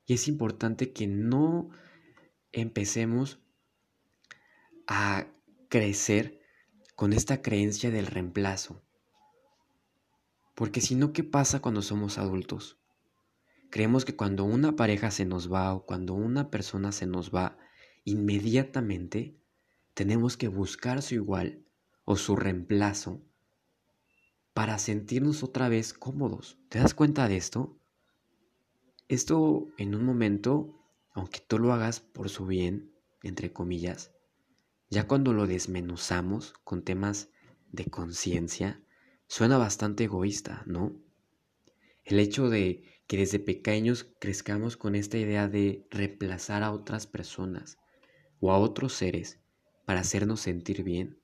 Y 0.07 0.15
es 0.15 0.29
importante 0.29 0.93
que 0.93 1.07
no 1.07 1.71
empecemos 2.53 3.41
a 4.87 5.27
crecer 5.69 6.41
con 6.95 7.13
esta 7.13 7.43
creencia 7.43 7.91
del 7.91 8.07
reemplazo. 8.07 8.83
Porque 10.55 10.81
si 10.81 10.95
no, 10.95 11.13
¿qué 11.13 11.25
pasa 11.25 11.61
cuando 11.61 11.83
somos 11.83 12.19
adultos? 12.19 12.79
Creemos 13.71 14.05
que 14.05 14.15
cuando 14.15 14.45
una 14.45 14.77
pareja 14.77 15.11
se 15.11 15.25
nos 15.25 15.53
va 15.53 15.75
o 15.75 15.85
cuando 15.85 16.15
una 16.15 16.51
persona 16.51 16.93
se 16.93 17.07
nos 17.07 17.35
va, 17.35 17.59
inmediatamente 18.05 19.37
tenemos 19.95 20.37
que 20.37 20.49
buscar 20.49 21.03
su 21.03 21.15
igual 21.15 21.65
o 22.05 22.17
su 22.17 22.37
reemplazo 22.37 23.21
para 24.53 24.79
sentirnos 24.79 25.43
otra 25.43 25.69
vez 25.69 25.93
cómodos. 25.93 26.59
¿Te 26.69 26.79
das 26.79 26.95
cuenta 26.95 27.27
de 27.27 27.37
esto? 27.37 27.81
Esto 29.09 29.67
en 29.77 29.95
un 29.95 30.03
momento, 30.05 30.83
aunque 31.13 31.41
tú 31.41 31.59
lo 31.59 31.75
hagas 31.75 32.01
por 32.01 32.31
su 32.31 32.47
bien, 32.47 32.95
entre 33.23 33.53
comillas, 33.53 34.13
ya 34.89 35.07
cuando 35.07 35.35
lo 35.35 35.47
desmenuzamos 35.47 36.55
con 36.65 36.83
temas 36.83 37.29
de 37.71 37.85
conciencia, 37.85 38.83
suena 39.27 39.59
bastante 39.59 40.05
egoísta, 40.05 40.63
¿no? 40.67 40.97
El 42.05 42.19
hecho 42.19 42.49
de 42.49 42.83
que 43.07 43.19
desde 43.19 43.39
pequeños 43.39 44.05
crezcamos 44.21 44.79
con 44.79 44.95
esta 44.95 45.19
idea 45.19 45.49
de 45.49 45.87
reemplazar 45.91 46.63
a 46.63 46.73
otras 46.73 47.07
personas 47.07 47.77
o 48.41 48.53
a 48.53 48.59
otros 48.59 48.95
seres 48.95 49.39
para 49.85 50.01
hacernos 50.01 50.41
sentir 50.41 50.83
bien, 50.83 51.21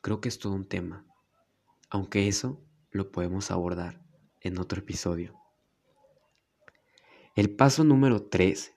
creo 0.00 0.22
que 0.22 0.30
es 0.30 0.38
todo 0.38 0.54
un 0.54 0.66
tema, 0.66 1.06
aunque 1.90 2.28
eso 2.28 2.64
lo 2.90 3.12
podemos 3.12 3.50
abordar 3.50 4.02
en 4.40 4.58
otro 4.58 4.80
episodio. 4.80 5.37
El 7.38 7.50
paso 7.50 7.84
número 7.84 8.24
3. 8.24 8.74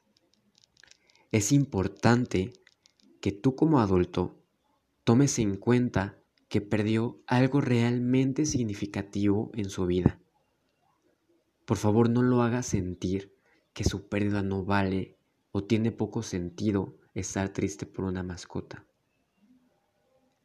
Es 1.32 1.52
importante 1.52 2.54
que 3.20 3.32
tú 3.32 3.56
como 3.56 3.80
adulto 3.80 4.38
tomes 5.04 5.40
en 5.40 5.58
cuenta 5.58 6.22
que 6.48 6.62
perdió 6.62 7.24
algo 7.26 7.60
realmente 7.60 8.46
significativo 8.46 9.50
en 9.56 9.72
su 9.72 9.88
vida. 9.88 10.20
Por 11.66 11.78
favor, 11.78 12.12
no 12.12 12.22
lo 12.22 12.44
hagas 12.44 12.68
sentir 12.68 13.36
que 13.74 13.84
su 13.84 14.08
pérdida 14.08 14.44
no 14.44 14.64
vale 14.64 15.18
o 15.52 15.64
tiene 15.64 15.92
poco 15.92 16.22
sentido 16.22 17.00
estar 17.16 17.50
triste 17.50 17.88
por 17.88 18.06
una 18.06 18.22
mascota. 18.22 18.86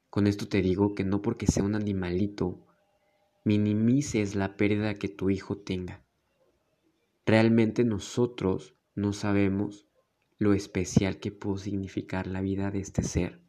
Con 0.09 0.27
esto 0.27 0.49
te 0.49 0.63
digo 0.63 0.95
que 0.95 1.05
no 1.05 1.21
porque 1.21 1.47
sea 1.47 1.65
un 1.65 1.75
animalito, 1.75 2.67
minimices 3.45 4.35
la 4.35 4.57
pérdida 4.57 4.95
que 4.95 5.11
tu 5.11 5.29
hijo 5.29 5.59
tenga. 5.59 6.06
Realmente 7.27 7.85
nosotros 7.85 8.75
no 8.95 9.13
sabemos 9.13 9.87
lo 10.39 10.55
especial 10.55 11.19
que 11.19 11.33
pudo 11.33 11.59
significar 11.59 12.27
la 12.27 12.41
vida 12.41 12.71
de 12.71 12.81
este 12.81 13.03
ser 13.03 13.43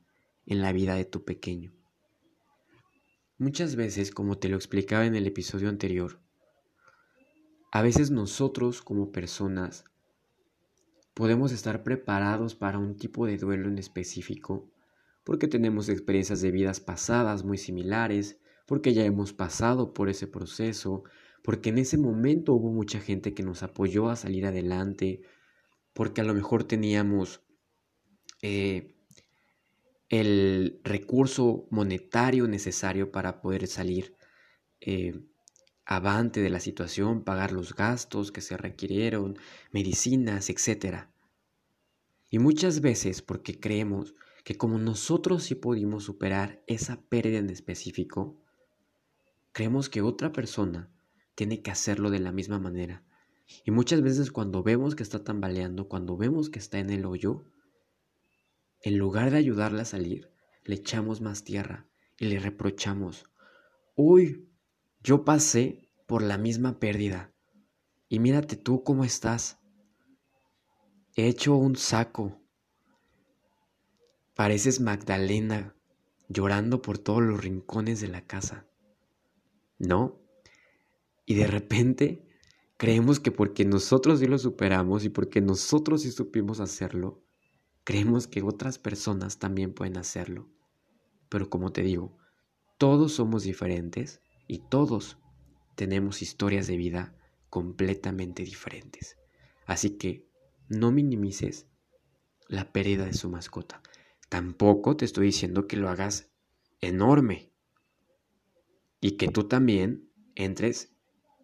en 0.46 0.62
la 0.62 0.74
vida 0.74 0.96
de 0.96 1.06
tu 1.06 1.24
pequeño. 1.24 1.74
Muchas 3.38 3.76
veces, 3.76 4.12
como 4.12 4.38
te 4.38 4.50
lo 4.50 4.58
explicaba 4.58 5.06
en 5.06 5.16
el 5.16 5.28
episodio 5.28 5.70
anterior, 5.70 6.20
a 7.72 7.82
veces 7.82 8.12
nosotros 8.12 8.82
como 8.82 9.12
personas 9.12 9.86
podemos 11.14 11.52
estar 11.52 11.84
preparados 11.84 12.56
para 12.56 12.80
un 12.80 12.98
tipo 12.98 13.26
de 13.26 13.38
duelo 13.38 13.70
en 13.70 13.78
específico 13.78 14.70
porque 15.28 15.50
tenemos 15.50 15.90
experiencias 15.90 16.40
de 16.40 16.52
vidas 16.52 16.80
pasadas 16.80 17.44
muy 17.44 17.58
similares, 17.58 18.40
porque 18.66 18.94
ya 18.94 19.04
hemos 19.04 19.34
pasado 19.34 19.94
por 19.94 20.08
ese 20.08 20.26
proceso, 20.26 21.04
porque 21.44 21.70
en 21.70 21.78
ese 21.78 21.98
momento 21.98 22.54
hubo 22.54 22.72
mucha 22.72 23.00
gente 23.00 23.34
que 23.34 23.44
nos 23.44 23.64
apoyó 23.64 24.10
a 24.10 24.16
salir 24.16 24.46
adelante, 24.46 25.22
porque 25.94 26.22
a 26.22 26.24
lo 26.24 26.34
mejor 26.34 26.64
teníamos 26.64 27.42
eh, 28.42 28.96
el 30.10 30.80
recurso 30.84 31.68
monetario 31.70 32.48
necesario 32.48 33.12
para 33.12 33.42
poder 33.42 33.68
salir 33.68 34.16
eh, 34.80 35.20
avante 35.86 36.42
de 36.42 36.50
la 36.50 36.60
situación, 36.60 37.24
pagar 37.24 37.52
los 37.52 37.74
gastos 37.74 38.32
que 38.32 38.42
se 38.42 38.58
requirieron, 38.58 39.38
medicinas, 39.72 40.50
etc. 40.50 41.08
Y 42.30 42.40
muchas 42.40 42.82
veces 42.82 43.22
porque 43.22 43.60
creemos 43.60 44.16
que 44.44 44.58
como 44.58 44.78
nosotros 44.80 45.44
sí 45.44 45.56
pudimos 45.56 46.06
superar 46.06 46.62
esa 46.68 47.02
pérdida 47.02 47.40
en 47.40 47.50
específico, 47.50 48.38
creemos 49.52 49.90
que 49.90 50.02
otra 50.02 50.32
persona 50.32 50.90
tiene 51.38 51.62
que 51.62 51.70
hacerlo 51.70 52.10
de 52.10 52.18
la 52.18 52.32
misma 52.32 52.58
manera. 52.58 53.04
Y 53.64 53.70
muchas 53.70 54.02
veces 54.02 54.32
cuando 54.32 54.64
vemos 54.64 54.96
que 54.96 55.04
está 55.04 55.24
tambaleando, 55.24 55.88
cuando 55.88 56.18
vemos 56.18 56.50
que 56.50 56.58
está 56.58 56.80
en 56.80 56.90
el 56.90 57.06
hoyo, 57.06 57.46
en 58.82 58.98
lugar 58.98 59.30
de 59.30 59.38
ayudarla 59.38 59.84
a 59.84 59.86
salir, 59.86 60.32
le 60.64 60.74
echamos 60.74 61.22
más 61.22 61.44
tierra 61.44 61.88
y 62.18 62.26
le 62.26 62.40
reprochamos, 62.40 63.26
uy, 63.96 64.50
yo 65.04 65.26
pasé 65.26 65.92
por 66.08 66.24
la 66.24 66.40
misma 66.40 66.80
pérdida 66.80 67.32
y 68.10 68.18
mírate 68.18 68.56
tú 68.56 68.84
cómo 68.84 69.04
estás. 69.04 69.60
He 71.16 71.28
hecho 71.28 71.56
un 71.56 71.76
saco. 71.76 72.42
Pareces 74.34 74.82
Magdalena 74.82 75.76
llorando 76.30 76.82
por 76.82 76.98
todos 76.98 77.22
los 77.22 77.40
rincones 77.40 78.02
de 78.02 78.08
la 78.08 78.26
casa. 78.26 78.66
¿No? 79.78 80.27
Y 81.30 81.36
de 81.36 81.46
repente 81.46 82.26
creemos 82.78 83.20
que 83.20 83.32
porque 83.32 83.66
nosotros 83.66 84.20
sí 84.20 84.28
lo 84.28 84.40
superamos 84.40 85.04
y 85.04 85.10
porque 85.10 85.42
nosotros 85.42 86.04
sí 86.04 86.12
supimos 86.12 86.62
hacerlo, 86.62 87.22
creemos 87.84 88.28
que 88.28 88.42
otras 88.42 88.80
personas 88.80 89.38
también 89.38 89.74
pueden 89.74 89.98
hacerlo. 89.98 90.50
Pero 91.28 91.50
como 91.50 91.74
te 91.74 91.84
digo, 91.84 92.18
todos 92.78 93.12
somos 93.12 93.44
diferentes 93.44 94.22
y 94.48 94.60
todos 94.70 95.18
tenemos 95.76 96.22
historias 96.22 96.66
de 96.66 96.78
vida 96.78 97.14
completamente 97.50 98.44
diferentes. 98.44 99.18
Así 99.66 99.98
que 99.98 100.30
no 100.70 100.94
minimices 100.94 101.68
la 102.48 102.72
pérdida 102.72 103.04
de 103.04 103.14
su 103.14 103.30
mascota. 103.30 103.82
Tampoco 104.30 104.96
te 104.96 105.04
estoy 105.04 105.26
diciendo 105.26 105.68
que 105.68 105.76
lo 105.76 105.90
hagas 105.90 106.30
enorme 106.80 107.52
y 109.02 109.18
que 109.18 109.28
tú 109.28 109.50
también 109.50 110.10
entres 110.36 110.97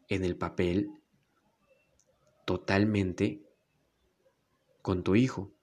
en 0.10 0.24
el 0.26 0.36
papel 0.36 0.92
totalmente 2.46 3.42
con 4.82 5.04
tu 5.04 5.16
hijo 5.16 5.54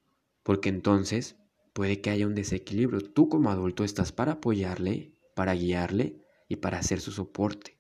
porque 0.43 0.69
entonces 0.69 1.37
puede 1.73 2.01
que 2.01 2.11
haya 2.11 2.27
un 2.27 2.35
desequilibrio. 2.35 3.01
Tú 3.01 3.29
como 3.29 3.51
adulto 3.51 3.85
estás 3.85 4.13
para 4.13 4.33
apoyarle, 4.33 5.13
para 5.35 5.55
guiarle 5.55 6.25
y 6.49 6.57
para 6.57 6.79
hacer 6.79 7.01
su 7.01 7.13
soporte 7.13 7.79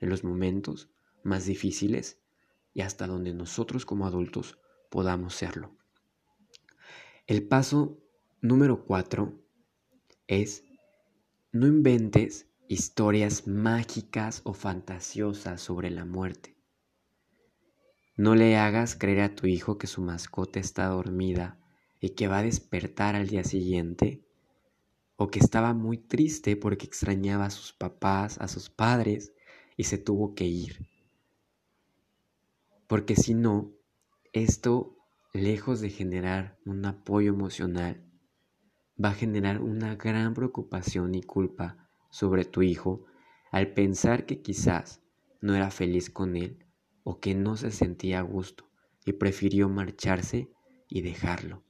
en 0.00 0.10
los 0.10 0.24
momentos 0.24 0.88
más 1.22 1.46
difíciles 1.46 2.20
y 2.74 2.82
hasta 2.82 3.06
donde 3.06 3.32
nosotros 3.34 3.86
como 3.86 4.06
adultos 4.06 4.58
podamos 4.90 5.34
serlo. 5.34 5.76
El 7.26 7.46
paso 7.48 7.98
número 8.40 8.84
cuatro 8.84 9.40
es 10.28 10.62
no 11.52 11.66
inventes 11.66 12.45
historias 12.68 13.46
mágicas 13.46 14.40
o 14.44 14.52
fantasiosas 14.52 15.60
sobre 15.60 15.90
la 15.90 16.04
muerte. 16.04 16.56
No 18.16 18.34
le 18.34 18.56
hagas 18.56 18.96
creer 18.96 19.20
a 19.20 19.34
tu 19.36 19.46
hijo 19.46 19.78
que 19.78 19.86
su 19.86 20.02
mascota 20.02 20.58
está 20.58 20.86
dormida 20.86 21.60
y 22.00 22.10
que 22.10 22.26
va 22.26 22.38
a 22.38 22.42
despertar 22.42 23.14
al 23.14 23.28
día 23.28 23.44
siguiente, 23.44 24.24
o 25.16 25.28
que 25.28 25.38
estaba 25.38 25.74
muy 25.74 25.98
triste 25.98 26.56
porque 26.56 26.86
extrañaba 26.86 27.46
a 27.46 27.50
sus 27.50 27.72
papás, 27.72 28.38
a 28.40 28.48
sus 28.48 28.68
padres, 28.68 29.32
y 29.76 29.84
se 29.84 29.98
tuvo 29.98 30.34
que 30.34 30.46
ir. 30.46 30.88
Porque 32.88 33.16
si 33.16 33.34
no, 33.34 33.72
esto, 34.32 34.96
lejos 35.32 35.80
de 35.80 35.90
generar 35.90 36.58
un 36.64 36.84
apoyo 36.84 37.32
emocional, 37.32 38.04
va 39.02 39.10
a 39.10 39.14
generar 39.14 39.60
una 39.60 39.94
gran 39.94 40.34
preocupación 40.34 41.14
y 41.14 41.22
culpa 41.22 41.85
sobre 42.10 42.44
tu 42.44 42.62
hijo 42.62 43.04
al 43.50 43.72
pensar 43.72 44.26
que 44.26 44.42
quizás 44.42 45.02
no 45.40 45.54
era 45.54 45.70
feliz 45.70 46.10
con 46.10 46.36
él 46.36 46.66
o 47.04 47.20
que 47.20 47.34
no 47.34 47.56
se 47.56 47.70
sentía 47.70 48.18
a 48.18 48.22
gusto 48.22 48.68
y 49.04 49.12
prefirió 49.12 49.68
marcharse 49.68 50.50
y 50.88 51.02
dejarlo. 51.02 51.62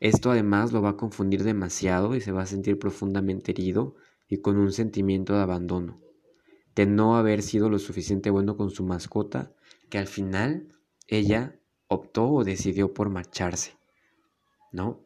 Esto 0.00 0.30
además 0.30 0.72
lo 0.72 0.82
va 0.82 0.90
a 0.90 0.96
confundir 0.96 1.42
demasiado 1.42 2.14
y 2.14 2.20
se 2.20 2.32
va 2.32 2.42
a 2.42 2.46
sentir 2.46 2.78
profundamente 2.78 3.52
herido 3.52 3.96
y 4.28 4.38
con 4.38 4.58
un 4.58 4.72
sentimiento 4.72 5.34
de 5.34 5.40
abandono, 5.40 6.00
de 6.74 6.86
no 6.86 7.16
haber 7.16 7.42
sido 7.42 7.70
lo 7.70 7.78
suficiente 7.78 8.28
bueno 8.28 8.56
con 8.56 8.70
su 8.70 8.84
mascota, 8.84 9.54
que 9.88 9.98
al 9.98 10.06
final 10.06 10.76
ella 11.06 11.58
optó 11.88 12.28
o 12.28 12.44
decidió 12.44 12.92
por 12.92 13.08
marcharse, 13.08 13.78
¿no? 14.72 15.05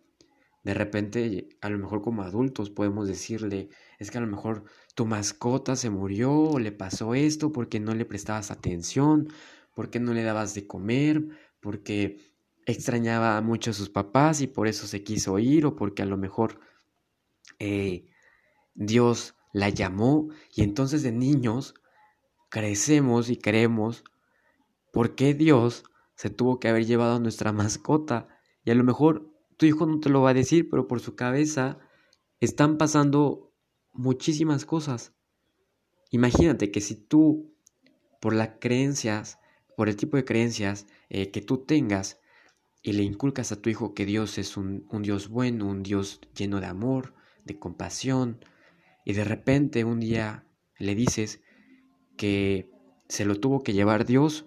De 0.70 0.74
repente, 0.74 1.48
a 1.62 1.68
lo 1.68 1.78
mejor 1.78 2.00
como 2.00 2.22
adultos 2.22 2.70
podemos 2.70 3.08
decirle, 3.08 3.70
es 3.98 4.12
que 4.12 4.18
a 4.18 4.20
lo 4.20 4.28
mejor 4.28 4.62
tu 4.94 5.04
mascota 5.04 5.74
se 5.74 5.90
murió 5.90 6.32
o 6.32 6.60
le 6.60 6.70
pasó 6.70 7.16
esto 7.16 7.50
porque 7.50 7.80
no 7.80 7.92
le 7.92 8.04
prestabas 8.04 8.52
atención, 8.52 9.32
porque 9.74 9.98
no 9.98 10.14
le 10.14 10.22
dabas 10.22 10.54
de 10.54 10.68
comer, 10.68 11.26
porque 11.58 12.20
extrañaba 12.66 13.40
mucho 13.40 13.72
a 13.72 13.74
sus 13.74 13.90
papás 13.90 14.42
y 14.42 14.46
por 14.46 14.68
eso 14.68 14.86
se 14.86 15.02
quiso 15.02 15.40
ir 15.40 15.66
o 15.66 15.74
porque 15.74 16.02
a 16.02 16.06
lo 16.06 16.16
mejor 16.16 16.60
eh, 17.58 18.06
Dios 18.74 19.34
la 19.52 19.70
llamó 19.70 20.28
y 20.54 20.62
entonces 20.62 21.02
de 21.02 21.10
niños 21.10 21.74
crecemos 22.48 23.28
y 23.28 23.36
creemos 23.38 24.04
por 24.92 25.16
qué 25.16 25.34
Dios 25.34 25.82
se 26.14 26.30
tuvo 26.30 26.60
que 26.60 26.68
haber 26.68 26.86
llevado 26.86 27.16
a 27.16 27.20
nuestra 27.20 27.50
mascota. 27.52 28.28
Y 28.64 28.70
a 28.70 28.76
lo 28.76 28.84
mejor 28.84 29.30
tu 29.60 29.66
hijo 29.66 29.84
no 29.84 30.00
te 30.00 30.08
lo 30.08 30.22
va 30.22 30.30
a 30.30 30.34
decir, 30.34 30.70
pero 30.70 30.88
por 30.88 31.00
su 31.00 31.14
cabeza 31.14 31.78
están 32.40 32.78
pasando 32.78 33.52
muchísimas 33.92 34.64
cosas. 34.64 35.12
Imagínate 36.10 36.70
que 36.70 36.80
si 36.80 36.94
tú, 36.94 37.52
por 38.22 38.34
las 38.34 38.52
creencias, 38.58 39.38
por 39.76 39.90
el 39.90 39.96
tipo 39.96 40.16
de 40.16 40.24
creencias 40.24 40.86
eh, 41.10 41.30
que 41.30 41.42
tú 41.42 41.58
tengas, 41.58 42.20
y 42.82 42.94
le 42.94 43.02
inculcas 43.02 43.52
a 43.52 43.60
tu 43.60 43.68
hijo 43.68 43.92
que 43.92 44.06
Dios 44.06 44.38
es 44.38 44.56
un, 44.56 44.86
un 44.90 45.02
Dios 45.02 45.28
bueno, 45.28 45.66
un 45.66 45.82
Dios 45.82 46.22
lleno 46.34 46.58
de 46.60 46.66
amor, 46.66 47.12
de 47.44 47.58
compasión, 47.58 48.42
y 49.04 49.12
de 49.12 49.24
repente 49.24 49.84
un 49.84 50.00
día 50.00 50.46
le 50.78 50.94
dices 50.94 51.42
que 52.16 52.70
se 53.10 53.26
lo 53.26 53.38
tuvo 53.38 53.62
que 53.62 53.74
llevar 53.74 54.06
Dios 54.06 54.46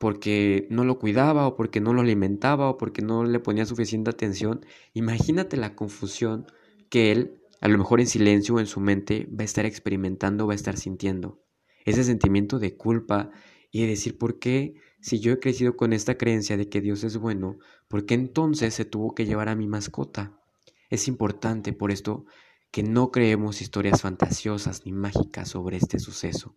porque 0.00 0.66
no 0.70 0.84
lo 0.84 0.98
cuidaba 0.98 1.46
o 1.46 1.56
porque 1.56 1.78
no 1.78 1.92
lo 1.92 2.00
alimentaba 2.00 2.70
o 2.70 2.78
porque 2.78 3.02
no 3.02 3.22
le 3.22 3.38
ponía 3.38 3.66
suficiente 3.66 4.08
atención, 4.08 4.64
imagínate 4.94 5.58
la 5.58 5.74
confusión 5.76 6.46
que 6.88 7.12
él, 7.12 7.42
a 7.60 7.68
lo 7.68 7.76
mejor 7.76 8.00
en 8.00 8.06
silencio 8.06 8.54
o 8.54 8.60
en 8.60 8.66
su 8.66 8.80
mente, 8.80 9.28
va 9.30 9.42
a 9.42 9.44
estar 9.44 9.66
experimentando, 9.66 10.46
va 10.46 10.54
a 10.54 10.56
estar 10.56 10.78
sintiendo. 10.78 11.42
Ese 11.84 12.02
sentimiento 12.02 12.58
de 12.58 12.78
culpa 12.78 13.30
y 13.70 13.82
de 13.82 13.88
decir, 13.88 14.16
¿por 14.16 14.38
qué 14.38 14.72
si 15.02 15.20
yo 15.20 15.32
he 15.32 15.38
crecido 15.38 15.76
con 15.76 15.92
esta 15.92 16.16
creencia 16.16 16.56
de 16.56 16.70
que 16.70 16.80
Dios 16.80 17.04
es 17.04 17.18
bueno, 17.18 17.58
por 17.86 18.06
qué 18.06 18.14
entonces 18.14 18.72
se 18.72 18.86
tuvo 18.86 19.14
que 19.14 19.26
llevar 19.26 19.50
a 19.50 19.54
mi 19.54 19.66
mascota? 19.66 20.40
Es 20.88 21.08
importante 21.08 21.74
por 21.74 21.90
esto 21.90 22.24
que 22.70 22.82
no 22.82 23.10
creemos 23.10 23.60
historias 23.60 24.00
fantasiosas 24.00 24.86
ni 24.86 24.92
mágicas 24.92 25.50
sobre 25.50 25.76
este 25.76 25.98
suceso. 25.98 26.56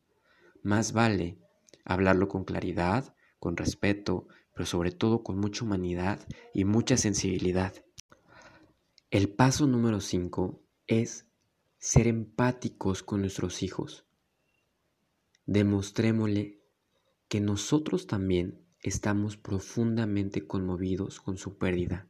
Más 0.61 0.93
vale 0.93 1.37
hablarlo 1.83 2.29
con 2.29 2.45
claridad, 2.45 3.13
con 3.43 3.57
respeto, 3.57 4.25
pero 4.53 4.65
sobre 4.65 4.91
todo 4.91 5.21
con 5.21 5.37
mucha 5.37 5.65
humanidad 5.65 6.25
y 6.53 6.63
mucha 6.63 6.95
sensibilidad. 6.95 7.73
El 9.11 9.27
paso 9.27 9.67
número 9.67 9.99
5 9.99 10.61
es 10.87 11.25
ser 11.77 12.07
empáticos 12.07 13.03
con 13.03 13.19
nuestros 13.19 13.61
hijos. 13.61 14.05
Demostrémosle 15.45 16.61
que 17.27 17.41
nosotros 17.41 18.07
también 18.07 18.61
estamos 18.79 19.35
profundamente 19.35 20.47
conmovidos 20.47 21.19
con 21.19 21.35
su 21.35 21.57
pérdida. 21.57 22.07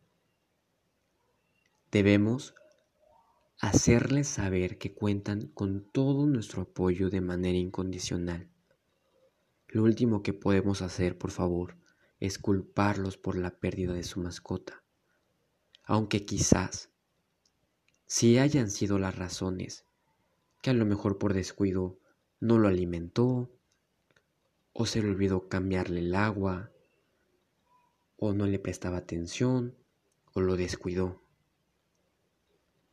Debemos 1.91 2.53
hacerles 3.57 4.27
saber 4.27 4.77
que 4.77 4.93
cuentan 4.93 5.47
con 5.47 5.83
todo 5.83 6.27
nuestro 6.27 6.61
apoyo 6.61 7.09
de 7.09 7.21
manera 7.21 7.57
incondicional. 7.57 8.52
Lo 9.73 9.81
último 9.81 10.21
que 10.21 10.33
podemos 10.33 10.83
hacer, 10.83 11.17
por 11.17 11.31
favor, 11.31 11.75
es 12.19 12.37
culparlos 12.37 13.17
por 13.17 13.35
la 13.35 13.57
pérdida 13.59 13.91
de 13.93 14.03
su 14.03 14.19
mascota, 14.19 14.83
aunque 15.83 16.27
quizás, 16.27 16.91
si 18.05 18.37
hayan 18.37 18.69
sido 18.69 18.99
las 18.99 19.15
razones, 19.15 19.87
que 20.61 20.69
a 20.69 20.73
lo 20.73 20.85
mejor 20.85 21.17
por 21.17 21.33
descuido 21.33 21.97
no 22.39 22.59
lo 22.59 22.67
alimentó, 22.67 23.49
o 24.73 24.85
se 24.85 25.01
le 25.01 25.09
olvidó 25.09 25.49
cambiarle 25.49 26.01
el 26.01 26.13
agua, 26.13 26.71
o 28.15 28.31
no 28.31 28.45
le 28.45 28.59
prestaba 28.59 28.97
atención, 28.97 29.75
o 30.33 30.41
lo 30.41 30.55
descuidó. 30.55 31.23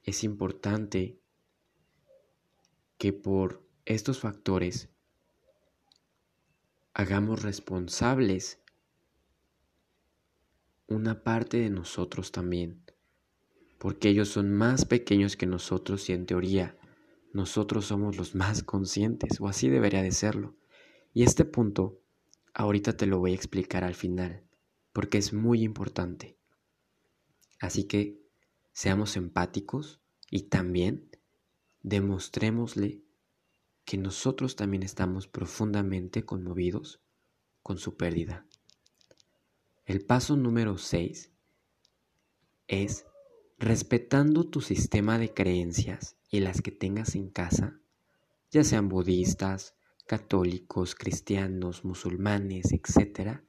Es 0.03 0.25
importante 0.25 1.21
que 2.97 3.13
por 3.13 3.63
estos 3.85 4.19
factores 4.21 4.89
hagamos 6.93 7.43
responsables 7.43 8.61
una 10.87 11.23
parte 11.23 11.59
de 11.59 11.71
nosotros 11.71 12.33
también, 12.33 12.83
porque 13.79 14.09
ellos 14.09 14.29
son 14.29 14.53
más 14.53 14.85
pequeños 14.85 15.37
que 15.37 15.47
nosotros 15.47 16.09
y 16.11 16.13
en 16.13 16.27
teoría 16.27 16.77
nosotros 17.33 17.87
somos 17.87 18.17
los 18.17 18.35
más 18.35 18.65
conscientes, 18.65 19.41
o 19.41 19.47
así 19.47 19.69
debería 19.69 20.03
de 20.03 20.11
serlo. 20.11 20.57
Y 21.15 21.23
este 21.23 21.45
punto, 21.45 22.01
ahorita 22.55 22.97
te 22.97 23.07
lo 23.07 23.21
voy 23.21 23.33
a 23.33 23.37
explicar 23.37 23.85
al 23.85 23.95
final, 23.95 24.43
porque 24.93 25.19
es 25.19 25.33
muy 25.33 25.63
importante. 25.63 26.37
Así 27.61 27.85
que 27.85 28.21
seamos 28.73 29.17
empáticos 29.17 30.01
y 30.29 30.45
también 30.49 31.09
demostrémosle 31.83 33.03
que 33.91 33.99
nosotros 33.99 34.55
también 34.55 34.85
estamos 34.85 35.27
profundamente 35.27 36.25
conmovidos 36.25 37.01
con 37.61 37.77
su 37.77 37.97
pérdida. 37.97 38.47
El 39.85 40.07
paso 40.07 40.37
número 40.37 40.79
6 40.79 41.33
es 42.69 43.05
respetando 43.59 44.49
tu 44.49 44.61
sistema 44.61 45.19
de 45.19 45.35
creencias 45.35 46.15
y 46.31 46.39
las 46.39 46.63
que 46.63 46.71
tengas 46.71 47.17
en 47.17 47.31
casa, 47.31 47.81
ya 48.53 48.63
sean 48.63 48.89
budistas, 48.89 49.75
católicos, 50.07 50.95
cristianos, 50.95 51.85
musulmanes, 51.85 52.73
etc., 52.73 53.41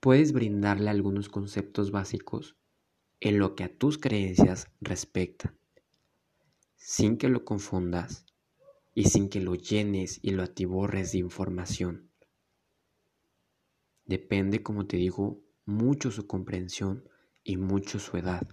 puedes 0.00 0.34
brindarle 0.34 0.90
algunos 0.90 1.30
conceptos 1.30 1.92
básicos 1.92 2.56
en 3.20 3.38
lo 3.38 3.54
que 3.54 3.64
a 3.64 3.74
tus 3.74 3.96
creencias 3.96 4.66
respecta, 4.82 5.54
sin 6.76 7.16
que 7.16 7.30
lo 7.30 7.46
confundas 7.46 8.26
y 9.00 9.04
sin 9.04 9.30
que 9.30 9.40
lo 9.40 9.54
llenes 9.54 10.18
y 10.20 10.32
lo 10.32 10.42
atiborres 10.42 11.12
de 11.12 11.18
información. 11.18 12.10
Depende, 14.04 14.62
como 14.62 14.86
te 14.86 14.98
digo, 14.98 15.42
mucho 15.64 16.10
su 16.10 16.26
comprensión 16.26 17.08
y 17.42 17.56
mucho 17.56 17.98
su 17.98 18.18
edad. 18.18 18.46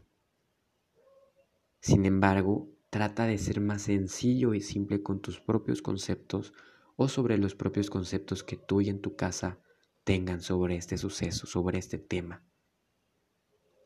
Sin 1.82 2.06
embargo, 2.06 2.70
trata 2.90 3.26
de 3.26 3.38
ser 3.38 3.60
más 3.60 3.82
sencillo 3.82 4.54
y 4.54 4.62
simple 4.62 5.04
con 5.04 5.20
tus 5.20 5.42
propios 5.42 5.82
conceptos 5.82 6.54
o 6.96 7.10
sobre 7.10 7.38
los 7.38 7.54
propios 7.54 7.90
conceptos 7.90 8.46
que 8.46 8.56
tú 8.56 8.80
y 8.80 8.88
en 8.88 9.02
tu 9.02 9.18
casa 9.18 9.60
tengan 10.06 10.40
sobre 10.40 10.78
este 10.78 10.98
suceso, 10.98 11.46
sobre 11.46 11.78
este 11.78 11.98
tema. 11.98 12.48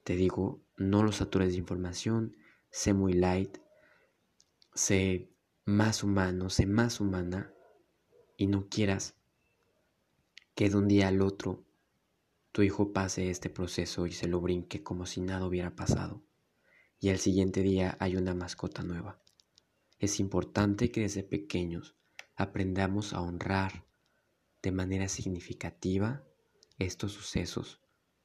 Te 0.04 0.16
digo, 0.16 0.62
no 0.78 1.02
los 1.02 1.16
satures 1.16 1.54
de 1.54 1.58
información, 1.58 2.36
sé 2.70 2.94
muy 2.94 3.14
light, 3.14 3.58
sé 4.76 5.32
más 5.66 6.04
humano, 6.04 6.50
sé 6.50 6.66
más 6.66 7.00
humana 7.00 7.54
y 8.38 8.48
no 8.48 8.68
quieras 8.68 9.16
que 10.56 10.70
de 10.70 10.78
un 10.78 10.88
día 10.88 11.08
al 11.08 11.22
otro 11.22 11.64
tu 12.52 12.62
hijo 12.64 12.92
pase 12.92 13.30
este 13.30 13.50
proceso 13.50 14.08
y 14.08 14.12
se 14.12 14.28
lo 14.28 14.42
brinque 14.42 14.84
como 14.84 15.06
si 15.06 15.22
nada 15.22 15.46
hubiera 15.46 15.76
pasado 15.76 16.24
y 17.02 17.10
al 17.10 17.18
siguiente 17.18 17.64
día 17.64 17.98
hay 18.00 18.16
una 18.16 18.36
mascota 18.36 18.84
nueva. 18.84 19.20
Es 19.98 20.20
importante 20.20 20.92
que 20.92 21.02
desde 21.02 21.24
pequeños 21.24 21.96
aprendamos 22.36 23.14
a 23.14 23.22
honrar 23.22 23.86
de 24.62 24.72
manera 24.72 25.10
significativa 25.10 26.24
estos 26.78 27.12
sucesos, 27.12 27.80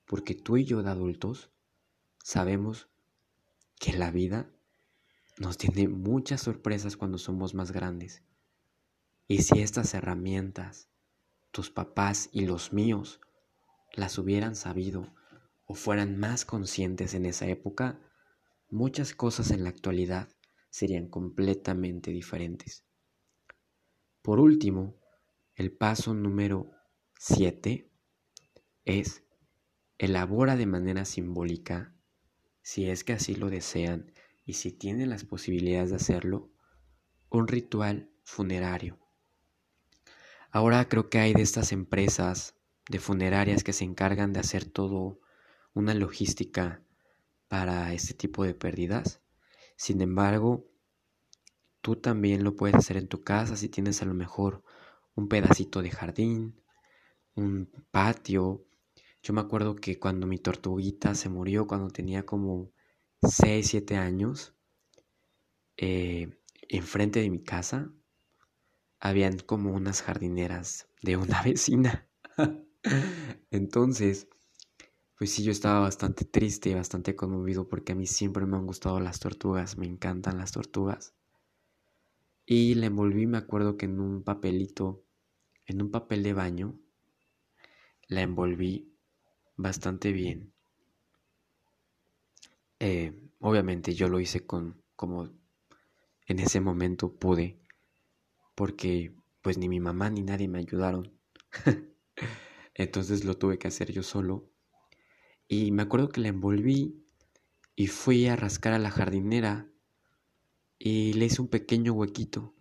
porque 0.05 0.35
tú 0.35 0.59
y 0.59 0.64
yo 0.64 0.83
de 0.83 0.90
adultos 0.90 1.51
sabemos 2.22 2.88
que 3.81 3.94
la 3.94 4.11
vida 4.11 4.51
nos 5.38 5.59
tiene 5.59 5.88
muchas 5.88 6.40
sorpresas 6.40 6.96
cuando 6.96 7.18
somos 7.18 7.55
más 7.55 7.72
grandes. 7.72 8.22
Y 9.29 9.42
si 9.42 9.61
estas 9.61 9.92
herramientas, 9.94 10.88
tus 11.51 11.70
papás 11.70 12.29
y 12.33 12.46
los 12.46 12.72
míos, 12.72 13.20
las 13.92 14.18
hubieran 14.18 14.55
sabido 14.55 15.14
o 15.66 15.75
fueran 15.75 16.18
más 16.18 16.44
conscientes 16.44 17.14
en 17.14 17.27
esa 17.27 17.46
época, 17.46 18.01
muchas 18.70 19.14
cosas 19.14 19.51
en 19.51 19.64
la 19.64 19.70
actualidad 19.70 20.29
serían 20.70 21.09
completamente 21.09 22.11
diferentes. 22.12 22.85
Por 24.22 24.40
último, 24.40 24.96
el 25.55 25.72
paso 25.72 26.14
número 26.14 26.70
7 27.18 27.90
es 28.85 29.25
elabora 29.99 30.57
de 30.57 30.66
manera 30.66 31.05
simbólica, 31.05 31.94
si 32.62 32.90
es 32.90 33.05
que 33.05 33.14
así 33.14 33.35
lo 33.35 33.49
desean, 33.49 34.12
y 34.46 34.54
si 34.54 34.70
tienen 34.70 35.11
las 35.11 35.24
posibilidades 35.24 35.90
de 35.90 35.96
hacerlo, 35.96 36.48
un 37.28 37.48
ritual 37.48 38.09
funerario. 38.22 38.96
Ahora 40.52 40.88
creo 40.88 41.11
que 41.11 41.18
hay 41.18 41.35
de 41.35 41.42
estas 41.42 41.72
empresas 41.72 42.54
de 42.88 43.00
funerarias 43.00 43.64
que 43.64 43.72
se 43.72 43.85
encargan 43.85 44.32
de 44.32 44.40
hacer 44.40 44.64
todo 44.64 45.20
una 45.74 45.92
logística 45.94 46.80
para 47.48 47.92
este 47.92 48.14
tipo 48.14 48.44
de 48.44 48.54
pérdidas. 48.54 49.20
Sin 49.76 50.00
embargo, 50.00 50.70
tú 51.80 51.96
también 51.96 52.44
lo 52.44 52.54
puedes 52.54 52.76
hacer 52.76 52.96
en 52.96 53.09
tu 53.09 53.24
casa 53.24 53.56
si 53.56 53.68
tienes 53.68 54.00
a 54.00 54.06
lo 54.06 54.14
mejor 54.14 54.62
un 55.16 55.28
pedacito 55.28 55.82
de 55.82 55.90
jardín, 55.90 56.62
un 57.35 57.68
patio. 57.90 58.64
Yo 59.22 59.35
me 59.35 59.40
acuerdo 59.40 59.74
que 59.74 59.98
cuando 59.98 60.28
mi 60.28 60.38
tortuguita 60.38 61.16
se 61.16 61.28
murió, 61.28 61.66
cuando 61.66 61.90
tenía 61.90 62.24
como 62.24 62.70
6, 63.22 63.68
7 63.68 63.96
años, 63.96 64.55
eh, 65.79 66.29
enfrente 66.68 67.20
de 67.20 67.31
mi 67.31 67.42
casa, 67.42 67.90
habían 69.00 69.38
como 69.38 69.72
unas 69.72 70.02
jardineras 70.02 70.87
de 71.00 71.16
una 71.16 71.40
vecina. 71.42 72.07
Entonces, 73.50 74.29
pues 75.18 75.33
sí, 75.33 75.44
yo 75.44 75.52
estaba 75.52 75.81
bastante 75.81 76.24
triste 76.24 76.70
y 76.70 76.74
bastante 76.74 77.16
conmovido 77.16 77.68
porque 77.68 77.92
a 77.92 77.96
mí 77.96 78.07
siempre 78.07 78.46
me 78.46 78.57
han 78.57 78.66
gustado 78.66 79.00
las 79.00 79.20
tortugas, 79.20 79.79
me 79.79 79.87
encantan 79.87 80.38
las 80.38 80.52
tortugas. 80.52 81.14
Y 82.46 82.74
la 82.76 82.87
envolví, 82.87 83.26
me 83.26 83.37
acuerdo 83.37 83.76
que 83.76 83.85
en 83.85 84.00
un 84.00 84.24
papelito, 84.24 85.05
en 85.66 85.83
un 85.83 85.90
papel 85.90 86.22
de 86.22 86.33
baño, 86.33 86.81
la 88.09 88.22
envolví 88.22 88.98
bastante 89.57 90.12
bien. 90.12 90.52
Eh, 92.78 93.12
obviamente 93.40 93.94
yo 93.94 94.08
lo 94.08 94.20
hice 94.20 94.46
con 94.46 94.82
como 94.96 95.30
en 96.26 96.38
ese 96.38 96.60
momento 96.60 97.14
pude, 97.14 97.58
porque 98.54 99.14
pues 99.42 99.58
ni 99.58 99.68
mi 99.68 99.80
mamá 99.80 100.10
ni 100.10 100.22
nadie 100.22 100.48
me 100.48 100.58
ayudaron. 100.58 101.12
Entonces 102.74 103.24
lo 103.24 103.38
tuve 103.38 103.58
que 103.58 103.68
hacer 103.68 103.92
yo 103.92 104.02
solo. 104.02 104.50
Y 105.48 105.70
me 105.70 105.82
acuerdo 105.82 106.08
que 106.08 106.20
la 106.20 106.28
envolví 106.28 107.06
y 107.76 107.86
fui 107.86 108.26
a 108.26 108.36
rascar 108.36 108.72
a 108.72 108.78
la 108.78 108.90
jardinera 108.90 109.70
y 110.78 111.12
le 111.12 111.26
hice 111.26 111.40
un 111.40 111.48
pequeño 111.48 111.92
huequito. 111.92 112.54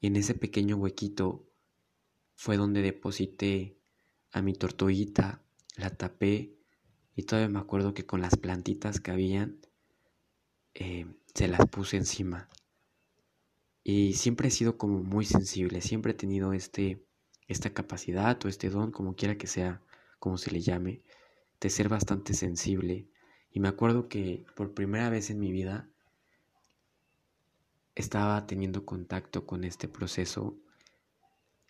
Y 0.00 0.06
en 0.06 0.16
ese 0.16 0.34
pequeño 0.34 0.76
huequito 0.76 1.48
fue 2.34 2.56
donde 2.56 2.82
deposité 2.82 3.78
a 4.30 4.42
mi 4.42 4.54
tortuguita, 4.54 5.42
la 5.76 5.90
tapé 5.90 6.56
y 7.14 7.24
todavía 7.24 7.48
me 7.48 7.58
acuerdo 7.58 7.94
que 7.94 8.06
con 8.06 8.20
las 8.20 8.36
plantitas 8.36 9.00
que 9.00 9.10
habían 9.10 9.58
eh, 10.74 11.06
se 11.34 11.48
las 11.48 11.66
puse 11.66 11.96
encima. 11.96 12.48
Y 13.84 14.14
siempre 14.14 14.48
he 14.48 14.50
sido 14.50 14.78
como 14.78 15.02
muy 15.02 15.24
sensible, 15.24 15.80
siempre 15.80 16.12
he 16.12 16.14
tenido 16.14 16.52
este, 16.52 17.04
esta 17.48 17.70
capacidad 17.70 18.38
o 18.44 18.48
este 18.48 18.70
don, 18.70 18.92
como 18.92 19.16
quiera 19.16 19.36
que 19.36 19.46
sea, 19.46 19.82
como 20.18 20.38
se 20.38 20.50
le 20.52 20.60
llame, 20.60 21.02
de 21.60 21.70
ser 21.70 21.88
bastante 21.88 22.34
sensible. 22.34 23.08
Y 23.50 23.60
me 23.60 23.68
acuerdo 23.68 24.08
que 24.08 24.46
por 24.54 24.72
primera 24.72 25.10
vez 25.10 25.30
en 25.30 25.40
mi 25.40 25.52
vida 25.52 25.88
estaba 27.94 28.46
teniendo 28.46 28.86
contacto 28.86 29.46
con 29.46 29.64
este 29.64 29.88
proceso 29.88 30.56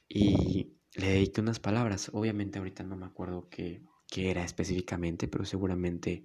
y 0.08 0.74
le 0.94 1.08
dediqué 1.08 1.40
unas 1.40 1.58
palabras. 1.58 2.10
Obviamente 2.12 2.58
ahorita 2.58 2.84
no 2.84 2.96
me 2.96 3.06
acuerdo 3.06 3.48
qué, 3.48 3.82
qué 4.12 4.30
era 4.30 4.44
específicamente, 4.44 5.26
pero 5.26 5.46
seguramente 5.46 6.22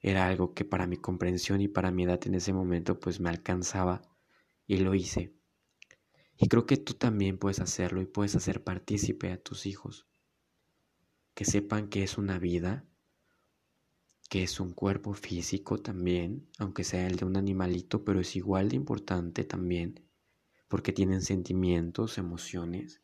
era 0.00 0.26
algo 0.26 0.52
que 0.52 0.64
para 0.64 0.88
mi 0.88 0.96
comprensión 0.96 1.60
y 1.60 1.68
para 1.68 1.92
mi 1.92 2.02
edad 2.02 2.18
en 2.26 2.34
ese 2.34 2.52
momento 2.52 2.98
pues 2.98 3.20
me 3.20 3.30
alcanzaba 3.30 4.02
y 4.66 4.78
lo 4.78 4.96
hice. 4.96 5.32
Y 6.36 6.48
creo 6.48 6.66
que 6.66 6.76
tú 6.76 6.94
también 6.94 7.38
puedes 7.38 7.60
hacerlo 7.60 8.02
y 8.02 8.06
puedes 8.06 8.34
hacer 8.34 8.64
partícipe 8.64 9.30
a 9.30 9.40
tus 9.40 9.66
hijos. 9.66 10.08
Que 11.34 11.44
sepan 11.44 11.88
que 11.88 12.02
es 12.02 12.18
una 12.18 12.40
vida, 12.40 12.84
que 14.28 14.42
es 14.42 14.58
un 14.58 14.72
cuerpo 14.72 15.14
físico 15.14 15.78
también, 15.78 16.48
aunque 16.58 16.82
sea 16.82 17.06
el 17.06 17.14
de 17.14 17.26
un 17.26 17.36
animalito, 17.36 18.02
pero 18.04 18.18
es 18.18 18.34
igual 18.34 18.70
de 18.70 18.76
importante 18.76 19.44
también, 19.44 20.04
porque 20.66 20.92
tienen 20.92 21.22
sentimientos, 21.22 22.18
emociones. 22.18 22.99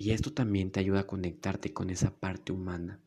Y 0.00 0.10
esto 0.10 0.32
también 0.32 0.72
te 0.72 0.80
ayuda 0.80 1.00
a 1.02 1.06
conectarte 1.06 1.72
con 1.72 1.90
esa 1.90 2.18
parte 2.18 2.50
humana 2.50 3.00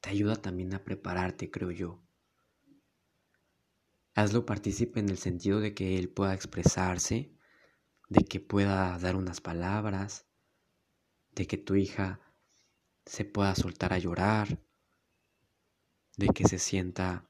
te 0.00 0.10
ayuda 0.10 0.36
también 0.36 0.74
a 0.74 0.82
prepararte, 0.82 1.50
creo 1.50 1.70
yo. 1.70 2.02
Hazlo 4.14 4.44
partícipe 4.44 5.00
en 5.00 5.08
el 5.08 5.18
sentido 5.18 5.60
de 5.60 5.74
que 5.74 5.98
él 5.98 6.08
pueda 6.08 6.34
expresarse, 6.34 7.32
de 8.08 8.24
que 8.24 8.40
pueda 8.40 8.98
dar 8.98 9.16
unas 9.16 9.40
palabras, 9.40 10.26
de 11.32 11.46
que 11.46 11.58
tu 11.58 11.76
hija 11.76 12.20
se 13.06 13.24
pueda 13.24 13.54
soltar 13.54 13.92
a 13.92 13.98
llorar, 13.98 14.58
de 16.16 16.28
que 16.28 16.48
se 16.48 16.58
sienta 16.58 17.28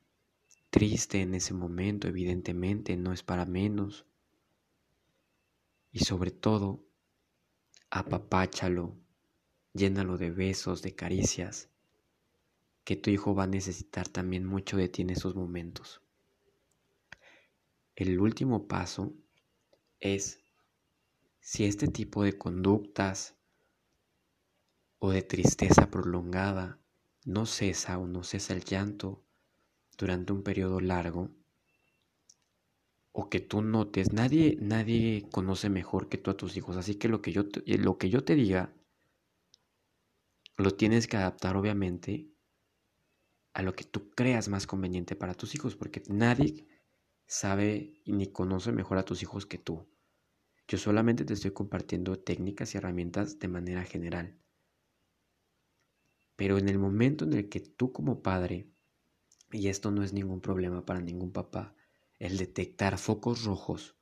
triste 0.71 1.21
en 1.21 1.35
ese 1.35 1.55
momento, 1.55 2.09
evidentemente, 2.09 2.97
no 2.97 3.13
es 3.13 3.23
para 3.23 3.45
menos. 3.45 4.07
Y 5.93 6.01
sobre 6.01 6.31
todo, 6.31 6.90
apapáchalo, 7.91 8.97
llénalo 9.73 10.17
de 10.17 10.31
besos, 10.31 10.83
de 10.83 10.95
caricias, 10.95 11.69
que 12.85 12.97
tu 12.97 13.11
hijo 13.11 13.35
va 13.35 13.45
a 13.45 13.49
necesitar 13.49 14.09
también 14.09 14.45
mucho 14.47 14.77
de 14.77 14.89
ti 14.89 15.03
en 15.03 15.11
esos 15.11 15.35
momentos. 15.35 16.01
El 17.97 18.19
último 18.21 18.67
paso 18.67 19.13
es 19.99 20.41
si 21.41 21.65
este 21.65 21.89
tipo 21.89 22.23
de 22.23 22.39
conductas 22.39 23.35
o 24.99 25.11
de 25.11 25.23
tristeza 25.23 25.91
prolongada 25.91 26.79
no 27.25 27.47
cesa 27.47 27.99
o 27.99 28.07
no 28.07 28.23
cesa 28.23 28.55
el 28.55 28.65
llanto 28.65 29.25
durante 29.99 30.33
un 30.33 30.43
periodo 30.43 30.81
largo, 30.81 31.31
o 33.13 33.29
que 33.29 33.41
tú 33.41 33.63
notes, 33.63 34.13
nadie, 34.13 34.57
nadie 34.61 35.27
conoce 35.31 35.69
mejor 35.69 36.09
que 36.09 36.19
tú 36.19 36.31
a 36.31 36.37
tus 36.37 36.57
hijos, 36.57 36.77
así 36.77 36.95
que 36.95 37.09
lo 37.09 37.23
que 37.23 37.33
yo 37.33 37.45
lo 37.67 37.99
que 37.99 38.11
yo 38.11 38.25
te 38.25 38.35
diga 38.35 38.73
lo 40.57 40.73
tienes 40.73 41.07
que 41.07 41.17
adaptar 41.17 41.57
obviamente 41.57 42.31
a 43.55 43.63
lo 43.63 43.75
que 43.75 43.85
tú 43.85 44.11
creas 44.11 44.49
más 44.49 44.67
conveniente 44.67 45.17
para 45.17 45.35
tus 45.35 45.55
hijos, 45.55 45.75
porque 45.75 46.03
nadie 46.09 46.67
sabe 47.27 48.03
ni 48.07 48.27
conoce 48.27 48.73
mejor 48.73 48.99
a 48.99 49.05
tus 49.05 49.23
hijos 49.23 49.47
que 49.47 49.59
tú. 49.59 49.89
Yo 50.69 50.79
solamente 50.79 51.25
te 51.25 51.35
estoy 51.35 51.51
compartiendo 51.51 52.19
técnicas 52.19 52.75
y 52.75 52.79
herramientas 52.79 53.39
de 53.39 53.49
manera 53.49 53.83
general. 53.85 54.39
Pero 56.37 56.59
en 56.59 56.69
el 56.69 56.79
momento 56.79 57.25
en 57.25 57.33
el 57.33 57.49
que 57.49 57.61
tú 57.61 57.93
como 57.93 58.23
padre, 58.23 58.71
y 59.51 59.69
esto 59.69 59.91
no 59.91 60.03
es 60.03 60.13
ningún 60.13 60.41
problema 60.41 60.85
para 60.87 61.01
ningún 61.01 61.33
papá, 61.33 61.75
el 62.21 62.37
detectar 62.37 62.99
focos 62.99 63.45
rojos 63.45 63.97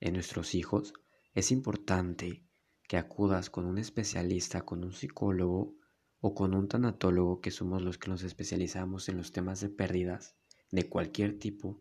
en 0.00 0.14
nuestros 0.14 0.54
hijos, 0.54 0.94
es 1.32 1.52
importante 1.52 2.44
que 2.88 2.98
acudas 2.98 3.50
con 3.50 3.64
un 3.64 3.78
especialista, 3.78 4.66
con 4.66 4.84
un 4.84 4.92
psicólogo 4.92 5.76
o 6.20 6.34
con 6.34 6.54
un 6.54 6.68
tanatólogo 6.68 7.40
que 7.40 7.52
somos 7.52 7.80
los 7.80 7.98
que 7.98 8.10
nos 8.10 8.24
especializamos 8.24 9.08
en 9.08 9.16
los 9.16 9.30
temas 9.30 9.60
de 9.60 9.68
pérdidas 9.68 10.36
de 10.72 10.88
cualquier 10.88 11.38
tipo, 11.38 11.80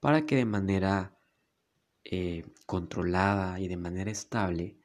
para 0.00 0.26
que 0.26 0.34
de 0.34 0.44
manera 0.44 1.16
eh, 2.02 2.44
controlada 2.66 3.60
y 3.60 3.68
de 3.68 3.76
manera 3.76 4.10
estable 4.10 4.80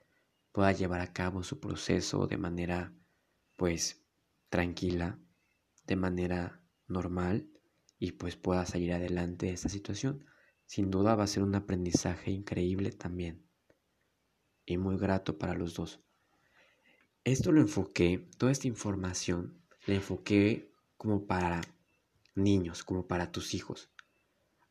pueda 0.51 0.71
llevar 0.73 1.01
a 1.01 1.11
cabo 1.11 1.41
su 1.41 1.59
proceso 1.59 2.27
de 2.27 2.37
manera 2.37 2.93
pues 3.57 4.05
tranquila, 4.49 5.19
de 5.87 5.95
manera 5.95 6.61
normal 6.87 7.52
y 8.03 8.11
pues 8.11 8.35
pueda 8.35 8.65
salir 8.65 8.91
adelante 8.91 9.45
de 9.45 9.53
esta 9.53 9.69
situación. 9.69 10.25
Sin 10.65 10.91
duda 10.91 11.15
va 11.15 11.23
a 11.23 11.27
ser 11.27 11.41
un 11.41 11.55
aprendizaje 11.55 12.31
increíble 12.31 12.91
también 12.91 13.41
y 14.65 14.77
muy 14.77 14.97
grato 14.97 15.37
para 15.37 15.53
los 15.53 15.75
dos. 15.75 16.01
Esto 17.23 17.53
lo 17.53 17.61
enfoqué, 17.61 18.27
toda 18.37 18.51
esta 18.51 18.67
información 18.67 19.57
la 19.85 19.95
enfoqué 19.95 20.69
como 20.97 21.25
para 21.25 21.61
niños, 22.35 22.83
como 22.83 23.07
para 23.07 23.31
tus 23.31 23.53
hijos. 23.53 23.89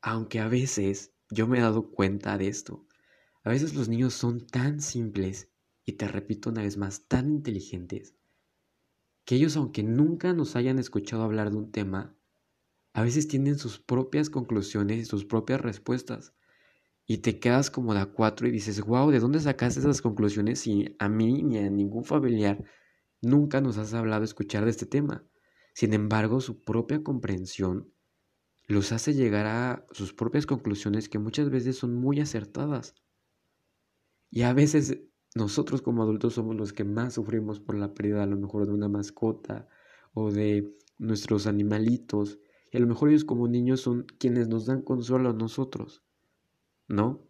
Aunque 0.03 0.39
a 0.39 0.49
veces 0.49 1.15
yo 1.31 1.47
me 1.47 1.57
he 1.57 1.63
dado 1.63 1.91
cuenta 1.91 2.37
de 2.37 2.49
esto. 2.49 2.87
A 3.45 3.49
veces 3.49 3.73
los 3.73 3.89
niños 3.89 4.13
son 4.13 4.47
tan 4.47 4.83
simples 4.83 5.49
y 5.87 5.93
te 5.93 6.07
repito 6.07 6.51
una 6.51 6.61
vez 6.61 6.77
más, 6.77 7.09
tan 7.09 7.31
inteligentes, 7.31 8.15
que 9.25 9.37
ellos 9.37 9.57
aunque 9.57 9.83
nunca 9.83 10.35
nos 10.35 10.55
hayan 10.55 10.79
escuchado 10.79 11.23
hablar 11.23 11.51
de 11.51 11.57
un 11.57 11.73
tema, 11.73 12.15
a 12.95 13.03
veces 13.03 13.29
tienen 13.29 13.59
sus 13.59 13.79
propias 13.79 14.31
conclusiones 14.31 14.99
y 14.99 15.05
sus 15.05 15.25
propias 15.25 15.61
respuestas 15.61 16.35
y 17.07 17.19
te 17.19 17.41
quedas 17.41 17.71
como 17.71 17.95
de 17.95 18.01
a 18.01 18.07
cuatro 18.07 18.49
y 18.49 18.51
dices, 18.51 18.81
wow, 18.83 19.11
¿de 19.11 19.21
dónde 19.21 19.41
sacaste 19.41 19.81
esas 19.81 20.03
conclusiones 20.03 20.61
si 20.61 20.97
a 20.99 21.09
mí 21.09 21.43
ni 21.43 21.59
a 21.59 21.71
ningún 21.71 22.05
familiar 22.05 22.65
nunca 23.23 23.61
nos 23.61 23.79
has 23.79 23.95
hablado 23.95 24.25
escuchar 24.25 24.65
de 24.65 24.71
este 24.71 24.87
tema? 24.87 25.27
Sin 25.75 25.95
embargo, 25.95 26.41
su 26.41 26.63
propia 26.63 27.03
comprensión 27.03 27.93
los 28.69 28.93
hace 28.93 29.15
llegar 29.15 29.47
a 29.47 29.87
sus 29.93 30.15
propias 30.15 30.47
conclusiones 30.47 31.09
que 31.09 31.19
muchas 31.19 31.51
veces 31.51 31.77
son 31.79 31.95
muy 31.95 32.21
acertadas. 32.21 32.95
Y 34.31 34.43
a 34.43 34.53
veces 34.53 34.99
nosotros 35.35 35.83
como 35.83 36.03
adultos 36.03 36.35
somos 36.35 36.57
los 36.57 36.73
que 36.73 36.85
más 36.85 37.15
sufrimos 37.15 37.61
por 37.61 37.77
la 37.77 37.95
pérdida 37.95 38.23
a 38.23 38.27
lo 38.27 38.37
mejor 38.37 38.67
de 38.67 38.73
una 38.73 38.89
mascota 38.89 39.69
o 40.15 40.31
de 40.31 40.75
nuestros 40.99 41.47
animalitos. 41.47 42.39
Y 42.73 42.79
a 42.79 42.81
lo 42.81 42.89
mejor 42.89 43.11
ellos 43.11 43.25
como 43.25 43.47
niños 43.47 43.83
son 43.83 44.07
quienes 44.19 44.49
nos 44.49 44.67
dan 44.67 44.83
consuelo 44.83 45.31
a 45.31 45.35
nosotros. 45.35 46.03
¿no? 46.93 47.27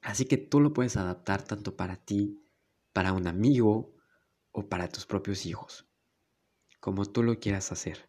Así 0.00 0.24
que 0.24 0.38
tú 0.38 0.60
lo 0.60 0.72
puedes 0.72 0.96
adaptar 0.96 1.42
tanto 1.42 1.76
para 1.76 1.96
ti, 1.96 2.40
para 2.92 3.12
un 3.12 3.26
amigo 3.26 3.94
o 4.52 4.68
para 4.68 4.88
tus 4.88 5.06
propios 5.06 5.44
hijos, 5.44 5.86
como 6.78 7.04
tú 7.04 7.22
lo 7.22 7.38
quieras 7.38 7.72
hacer. 7.72 8.08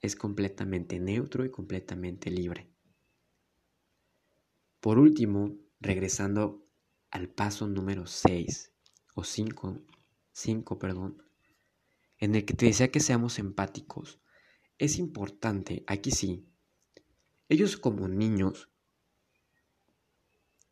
Es 0.00 0.16
completamente 0.16 0.98
neutro 0.98 1.44
y 1.44 1.50
completamente 1.50 2.30
libre. 2.30 2.70
Por 4.80 4.98
último, 4.98 5.56
regresando 5.80 6.66
al 7.10 7.28
paso 7.28 7.66
número 7.68 8.06
6 8.06 8.72
o 9.14 9.24
5, 9.24 9.80
5, 10.32 10.78
perdón, 10.78 11.22
en 12.18 12.34
el 12.34 12.44
que 12.44 12.54
te 12.54 12.66
decía 12.66 12.90
que 12.90 13.00
seamos 13.00 13.38
empáticos, 13.38 14.20
es 14.78 14.98
importante, 14.98 15.84
aquí 15.86 16.10
sí, 16.10 16.46
ellos 17.48 17.76
como 17.76 18.08
niños 18.08 18.70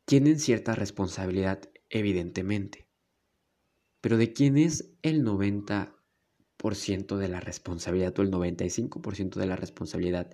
tienen 0.05 0.41
cierta 0.41 0.75
responsabilidad, 0.75 1.71
evidentemente. 1.89 2.89
Pero 4.01 4.17
¿de 4.17 4.33
quién 4.33 4.59
es 4.59 4.93
el 5.03 5.25
90% 5.25 7.17
de 7.17 7.29
la 7.29 7.41
responsabilidad 7.41 8.19
o 8.19 8.23
el 8.23 8.31
95% 8.31 9.37
de 9.37 9.47
la 9.47 9.57
responsabilidad 9.57 10.31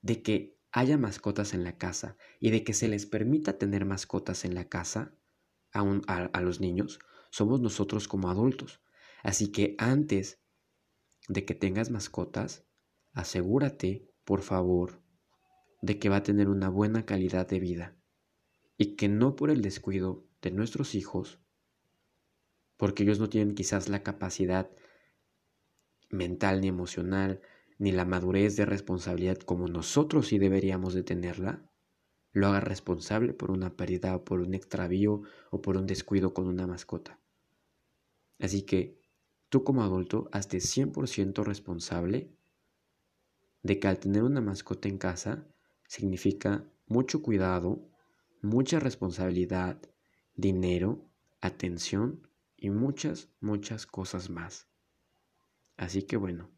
de 0.00 0.22
que 0.22 0.58
haya 0.72 0.96
mascotas 0.96 1.52
en 1.52 1.64
la 1.64 1.76
casa 1.76 2.16
y 2.40 2.50
de 2.50 2.64
que 2.64 2.72
se 2.72 2.88
les 2.88 3.06
permita 3.06 3.58
tener 3.58 3.84
mascotas 3.84 4.44
en 4.44 4.54
la 4.54 4.68
casa 4.68 5.14
a, 5.72 5.80
a, 5.80 6.40
los 6.40 6.60
niños? 6.60 6.98
Somos 7.30 7.60
nosotros 7.60 8.08
como 8.08 8.30
adultos. 8.30 8.80
Así 9.22 9.52
que 9.52 9.74
antes 9.78 10.40
de 11.28 11.44
que 11.44 11.54
tengas 11.54 11.90
mascotas, 11.90 12.64
asegúrate, 13.12 14.08
por 14.24 14.42
favor, 14.42 15.02
de 15.80 15.98
que 15.98 16.08
va 16.08 16.16
a 16.16 16.22
tener 16.22 16.48
una 16.48 16.68
buena 16.68 17.04
calidad 17.04 17.46
de 17.48 17.60
vida 17.60 17.96
y 18.76 18.96
que 18.96 19.08
no 19.08 19.36
por 19.36 19.50
el 19.50 19.62
descuido 19.62 20.26
de 20.40 20.50
nuestros 20.50 20.94
hijos 20.94 21.42
porque 22.82 23.04
ellos 23.04 23.20
no 23.20 23.28
tienen 23.28 23.54
quizás 23.54 23.88
la 23.88 24.02
capacidad 24.02 24.68
mental 26.10 26.60
ni 26.60 26.66
emocional, 26.66 27.40
ni 27.78 27.92
la 27.92 28.04
madurez 28.04 28.56
de 28.56 28.66
responsabilidad 28.66 29.38
como 29.38 29.68
nosotros 29.68 30.26
sí 30.26 30.38
deberíamos 30.40 30.92
de 30.92 31.04
tenerla, 31.04 31.70
lo 32.32 32.48
haga 32.48 32.58
responsable 32.58 33.34
por 33.34 33.52
una 33.52 33.76
pérdida 33.76 34.16
o 34.16 34.24
por 34.24 34.40
un 34.40 34.52
extravío 34.52 35.22
o 35.52 35.62
por 35.62 35.76
un 35.76 35.86
descuido 35.86 36.34
con 36.34 36.48
una 36.48 36.66
mascota. 36.66 37.20
Así 38.40 38.62
que 38.62 38.98
tú 39.48 39.62
como 39.62 39.84
adulto 39.84 40.28
hazte 40.32 40.58
100% 40.58 41.44
responsable 41.44 42.32
de 43.62 43.78
que 43.78 43.88
al 43.88 43.98
tener 43.98 44.22
una 44.22 44.40
mascota 44.40 44.88
en 44.88 44.98
casa 44.98 45.46
significa 45.86 46.64
mucho 46.86 47.22
cuidado, 47.22 47.88
mucha 48.40 48.80
responsabilidad, 48.80 49.80
dinero, 50.34 51.08
atención 51.40 52.28
y 52.56 52.70
muchas, 52.70 53.28
muchas 53.40 53.86
cosas 53.86 54.30
más. 54.30 54.68
Así 55.76 56.02
que 56.02 56.16
bueno, 56.16 56.50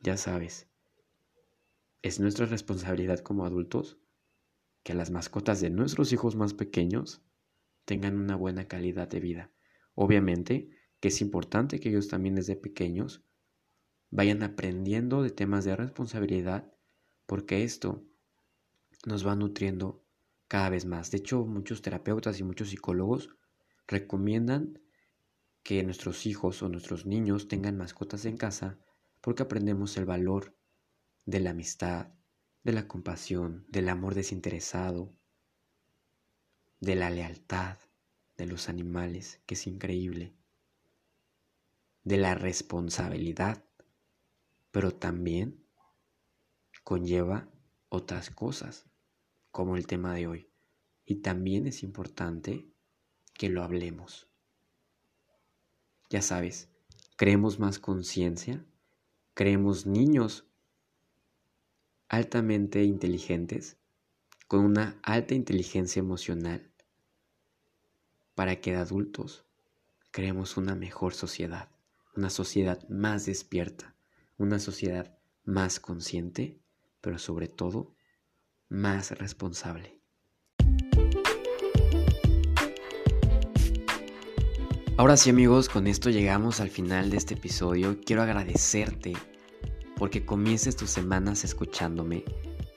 ya 0.00 0.16
sabes, 0.16 0.68
es 2.02 2.20
nuestra 2.20 2.46
responsabilidad 2.46 3.20
como 3.20 3.46
adultos 3.46 3.98
que 4.82 4.94
las 4.94 5.10
mascotas 5.10 5.60
de 5.60 5.70
nuestros 5.70 6.12
hijos 6.12 6.36
más 6.36 6.52
pequeños 6.52 7.22
tengan 7.84 8.18
una 8.18 8.36
buena 8.36 8.68
calidad 8.68 9.08
de 9.08 9.20
vida. 9.20 9.50
Obviamente 9.94 10.68
que 11.00 11.08
es 11.08 11.20
importante 11.20 11.80
que 11.80 11.90
ellos 11.90 12.08
también 12.08 12.34
desde 12.34 12.56
pequeños 12.56 13.24
vayan 14.14 14.44
aprendiendo 14.44 15.24
de 15.24 15.30
temas 15.30 15.64
de 15.64 15.74
responsabilidad 15.74 16.72
porque 17.26 17.64
esto 17.64 18.04
nos 19.06 19.26
va 19.26 19.34
nutriendo 19.34 20.04
cada 20.46 20.70
vez 20.70 20.86
más. 20.86 21.10
De 21.10 21.18
hecho, 21.18 21.44
muchos 21.44 21.82
terapeutas 21.82 22.38
y 22.38 22.44
muchos 22.44 22.68
psicólogos 22.68 23.30
recomiendan 23.88 24.80
que 25.64 25.82
nuestros 25.82 26.26
hijos 26.26 26.62
o 26.62 26.68
nuestros 26.68 27.06
niños 27.06 27.48
tengan 27.48 27.76
mascotas 27.76 28.24
en 28.24 28.36
casa 28.36 28.78
porque 29.20 29.42
aprendemos 29.42 29.96
el 29.96 30.04
valor 30.04 30.56
de 31.26 31.40
la 31.40 31.50
amistad, 31.50 32.12
de 32.62 32.72
la 32.72 32.86
compasión, 32.86 33.66
del 33.68 33.88
amor 33.88 34.14
desinteresado, 34.14 35.12
de 36.78 36.94
la 36.94 37.10
lealtad 37.10 37.78
de 38.36 38.46
los 38.46 38.68
animales, 38.68 39.40
que 39.44 39.54
es 39.54 39.66
increíble, 39.66 40.36
de 42.04 42.16
la 42.18 42.36
responsabilidad, 42.36 43.64
pero 44.74 44.90
también 44.90 45.64
conlleva 46.82 47.48
otras 47.90 48.30
cosas, 48.30 48.86
como 49.52 49.76
el 49.76 49.86
tema 49.86 50.12
de 50.14 50.26
hoy. 50.26 50.50
Y 51.06 51.20
también 51.22 51.68
es 51.68 51.84
importante 51.84 52.66
que 53.34 53.50
lo 53.50 53.62
hablemos. 53.62 54.26
Ya 56.10 56.22
sabes, 56.22 56.70
creemos 57.14 57.60
más 57.60 57.78
conciencia, 57.78 58.66
creemos 59.34 59.86
niños 59.86 60.44
altamente 62.08 62.82
inteligentes, 62.82 63.76
con 64.48 64.64
una 64.64 64.98
alta 65.04 65.34
inteligencia 65.34 66.00
emocional, 66.00 66.68
para 68.34 68.60
que 68.60 68.72
de 68.72 68.78
adultos 68.78 69.46
creemos 70.10 70.56
una 70.56 70.74
mejor 70.74 71.14
sociedad, 71.14 71.70
una 72.16 72.28
sociedad 72.28 72.82
más 72.88 73.26
despierta, 73.26 73.93
una 74.36 74.58
sociedad 74.58 75.18
más 75.44 75.80
consciente, 75.80 76.60
pero 77.00 77.18
sobre 77.18 77.48
todo 77.48 77.94
más 78.68 79.12
responsable. 79.12 80.00
Ahora 84.96 85.16
sí 85.16 85.30
amigos, 85.30 85.68
con 85.68 85.88
esto 85.88 86.08
llegamos 86.08 86.60
al 86.60 86.70
final 86.70 87.10
de 87.10 87.16
este 87.16 87.34
episodio. 87.34 87.98
Quiero 88.04 88.22
agradecerte 88.22 89.12
porque 89.96 90.24
comiences 90.24 90.76
tus 90.76 90.90
semanas 90.90 91.42
escuchándome. 91.42 92.24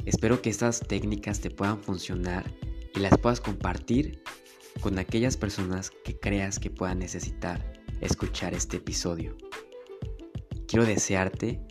Espero 0.06 0.42
que 0.42 0.50
estas 0.50 0.80
técnicas 0.80 1.42
te 1.42 1.52
puedan 1.52 1.82
funcionar 1.84 2.52
y 2.96 3.00
las 3.00 3.18
puedas 3.20 3.40
compartir 3.40 4.24
con 4.82 4.98
aquellas 4.98 5.38
personas 5.38 5.92
que 5.92 6.18
creas 6.18 6.60
que 6.60 6.72
puedan 6.72 7.00
necesitar 7.00 7.74
escuchar 8.02 8.54
este 8.54 8.78
episodio. 8.78 9.38
Quiero 10.68 10.86
desearte 10.86 11.62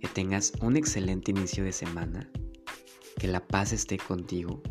que 0.00 0.08
tengas 0.08 0.54
un 0.62 0.78
excelente 0.78 1.30
inicio 1.30 1.62
de 1.62 1.72
semana, 1.72 2.30
que 3.18 3.28
la 3.28 3.46
paz 3.46 3.74
esté 3.74 3.98
contigo 3.98 4.62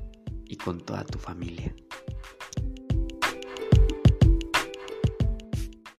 y 0.46 0.58
con 0.58 0.84
toda 0.84 1.06
tu 1.06 1.20
familia. 1.20 1.76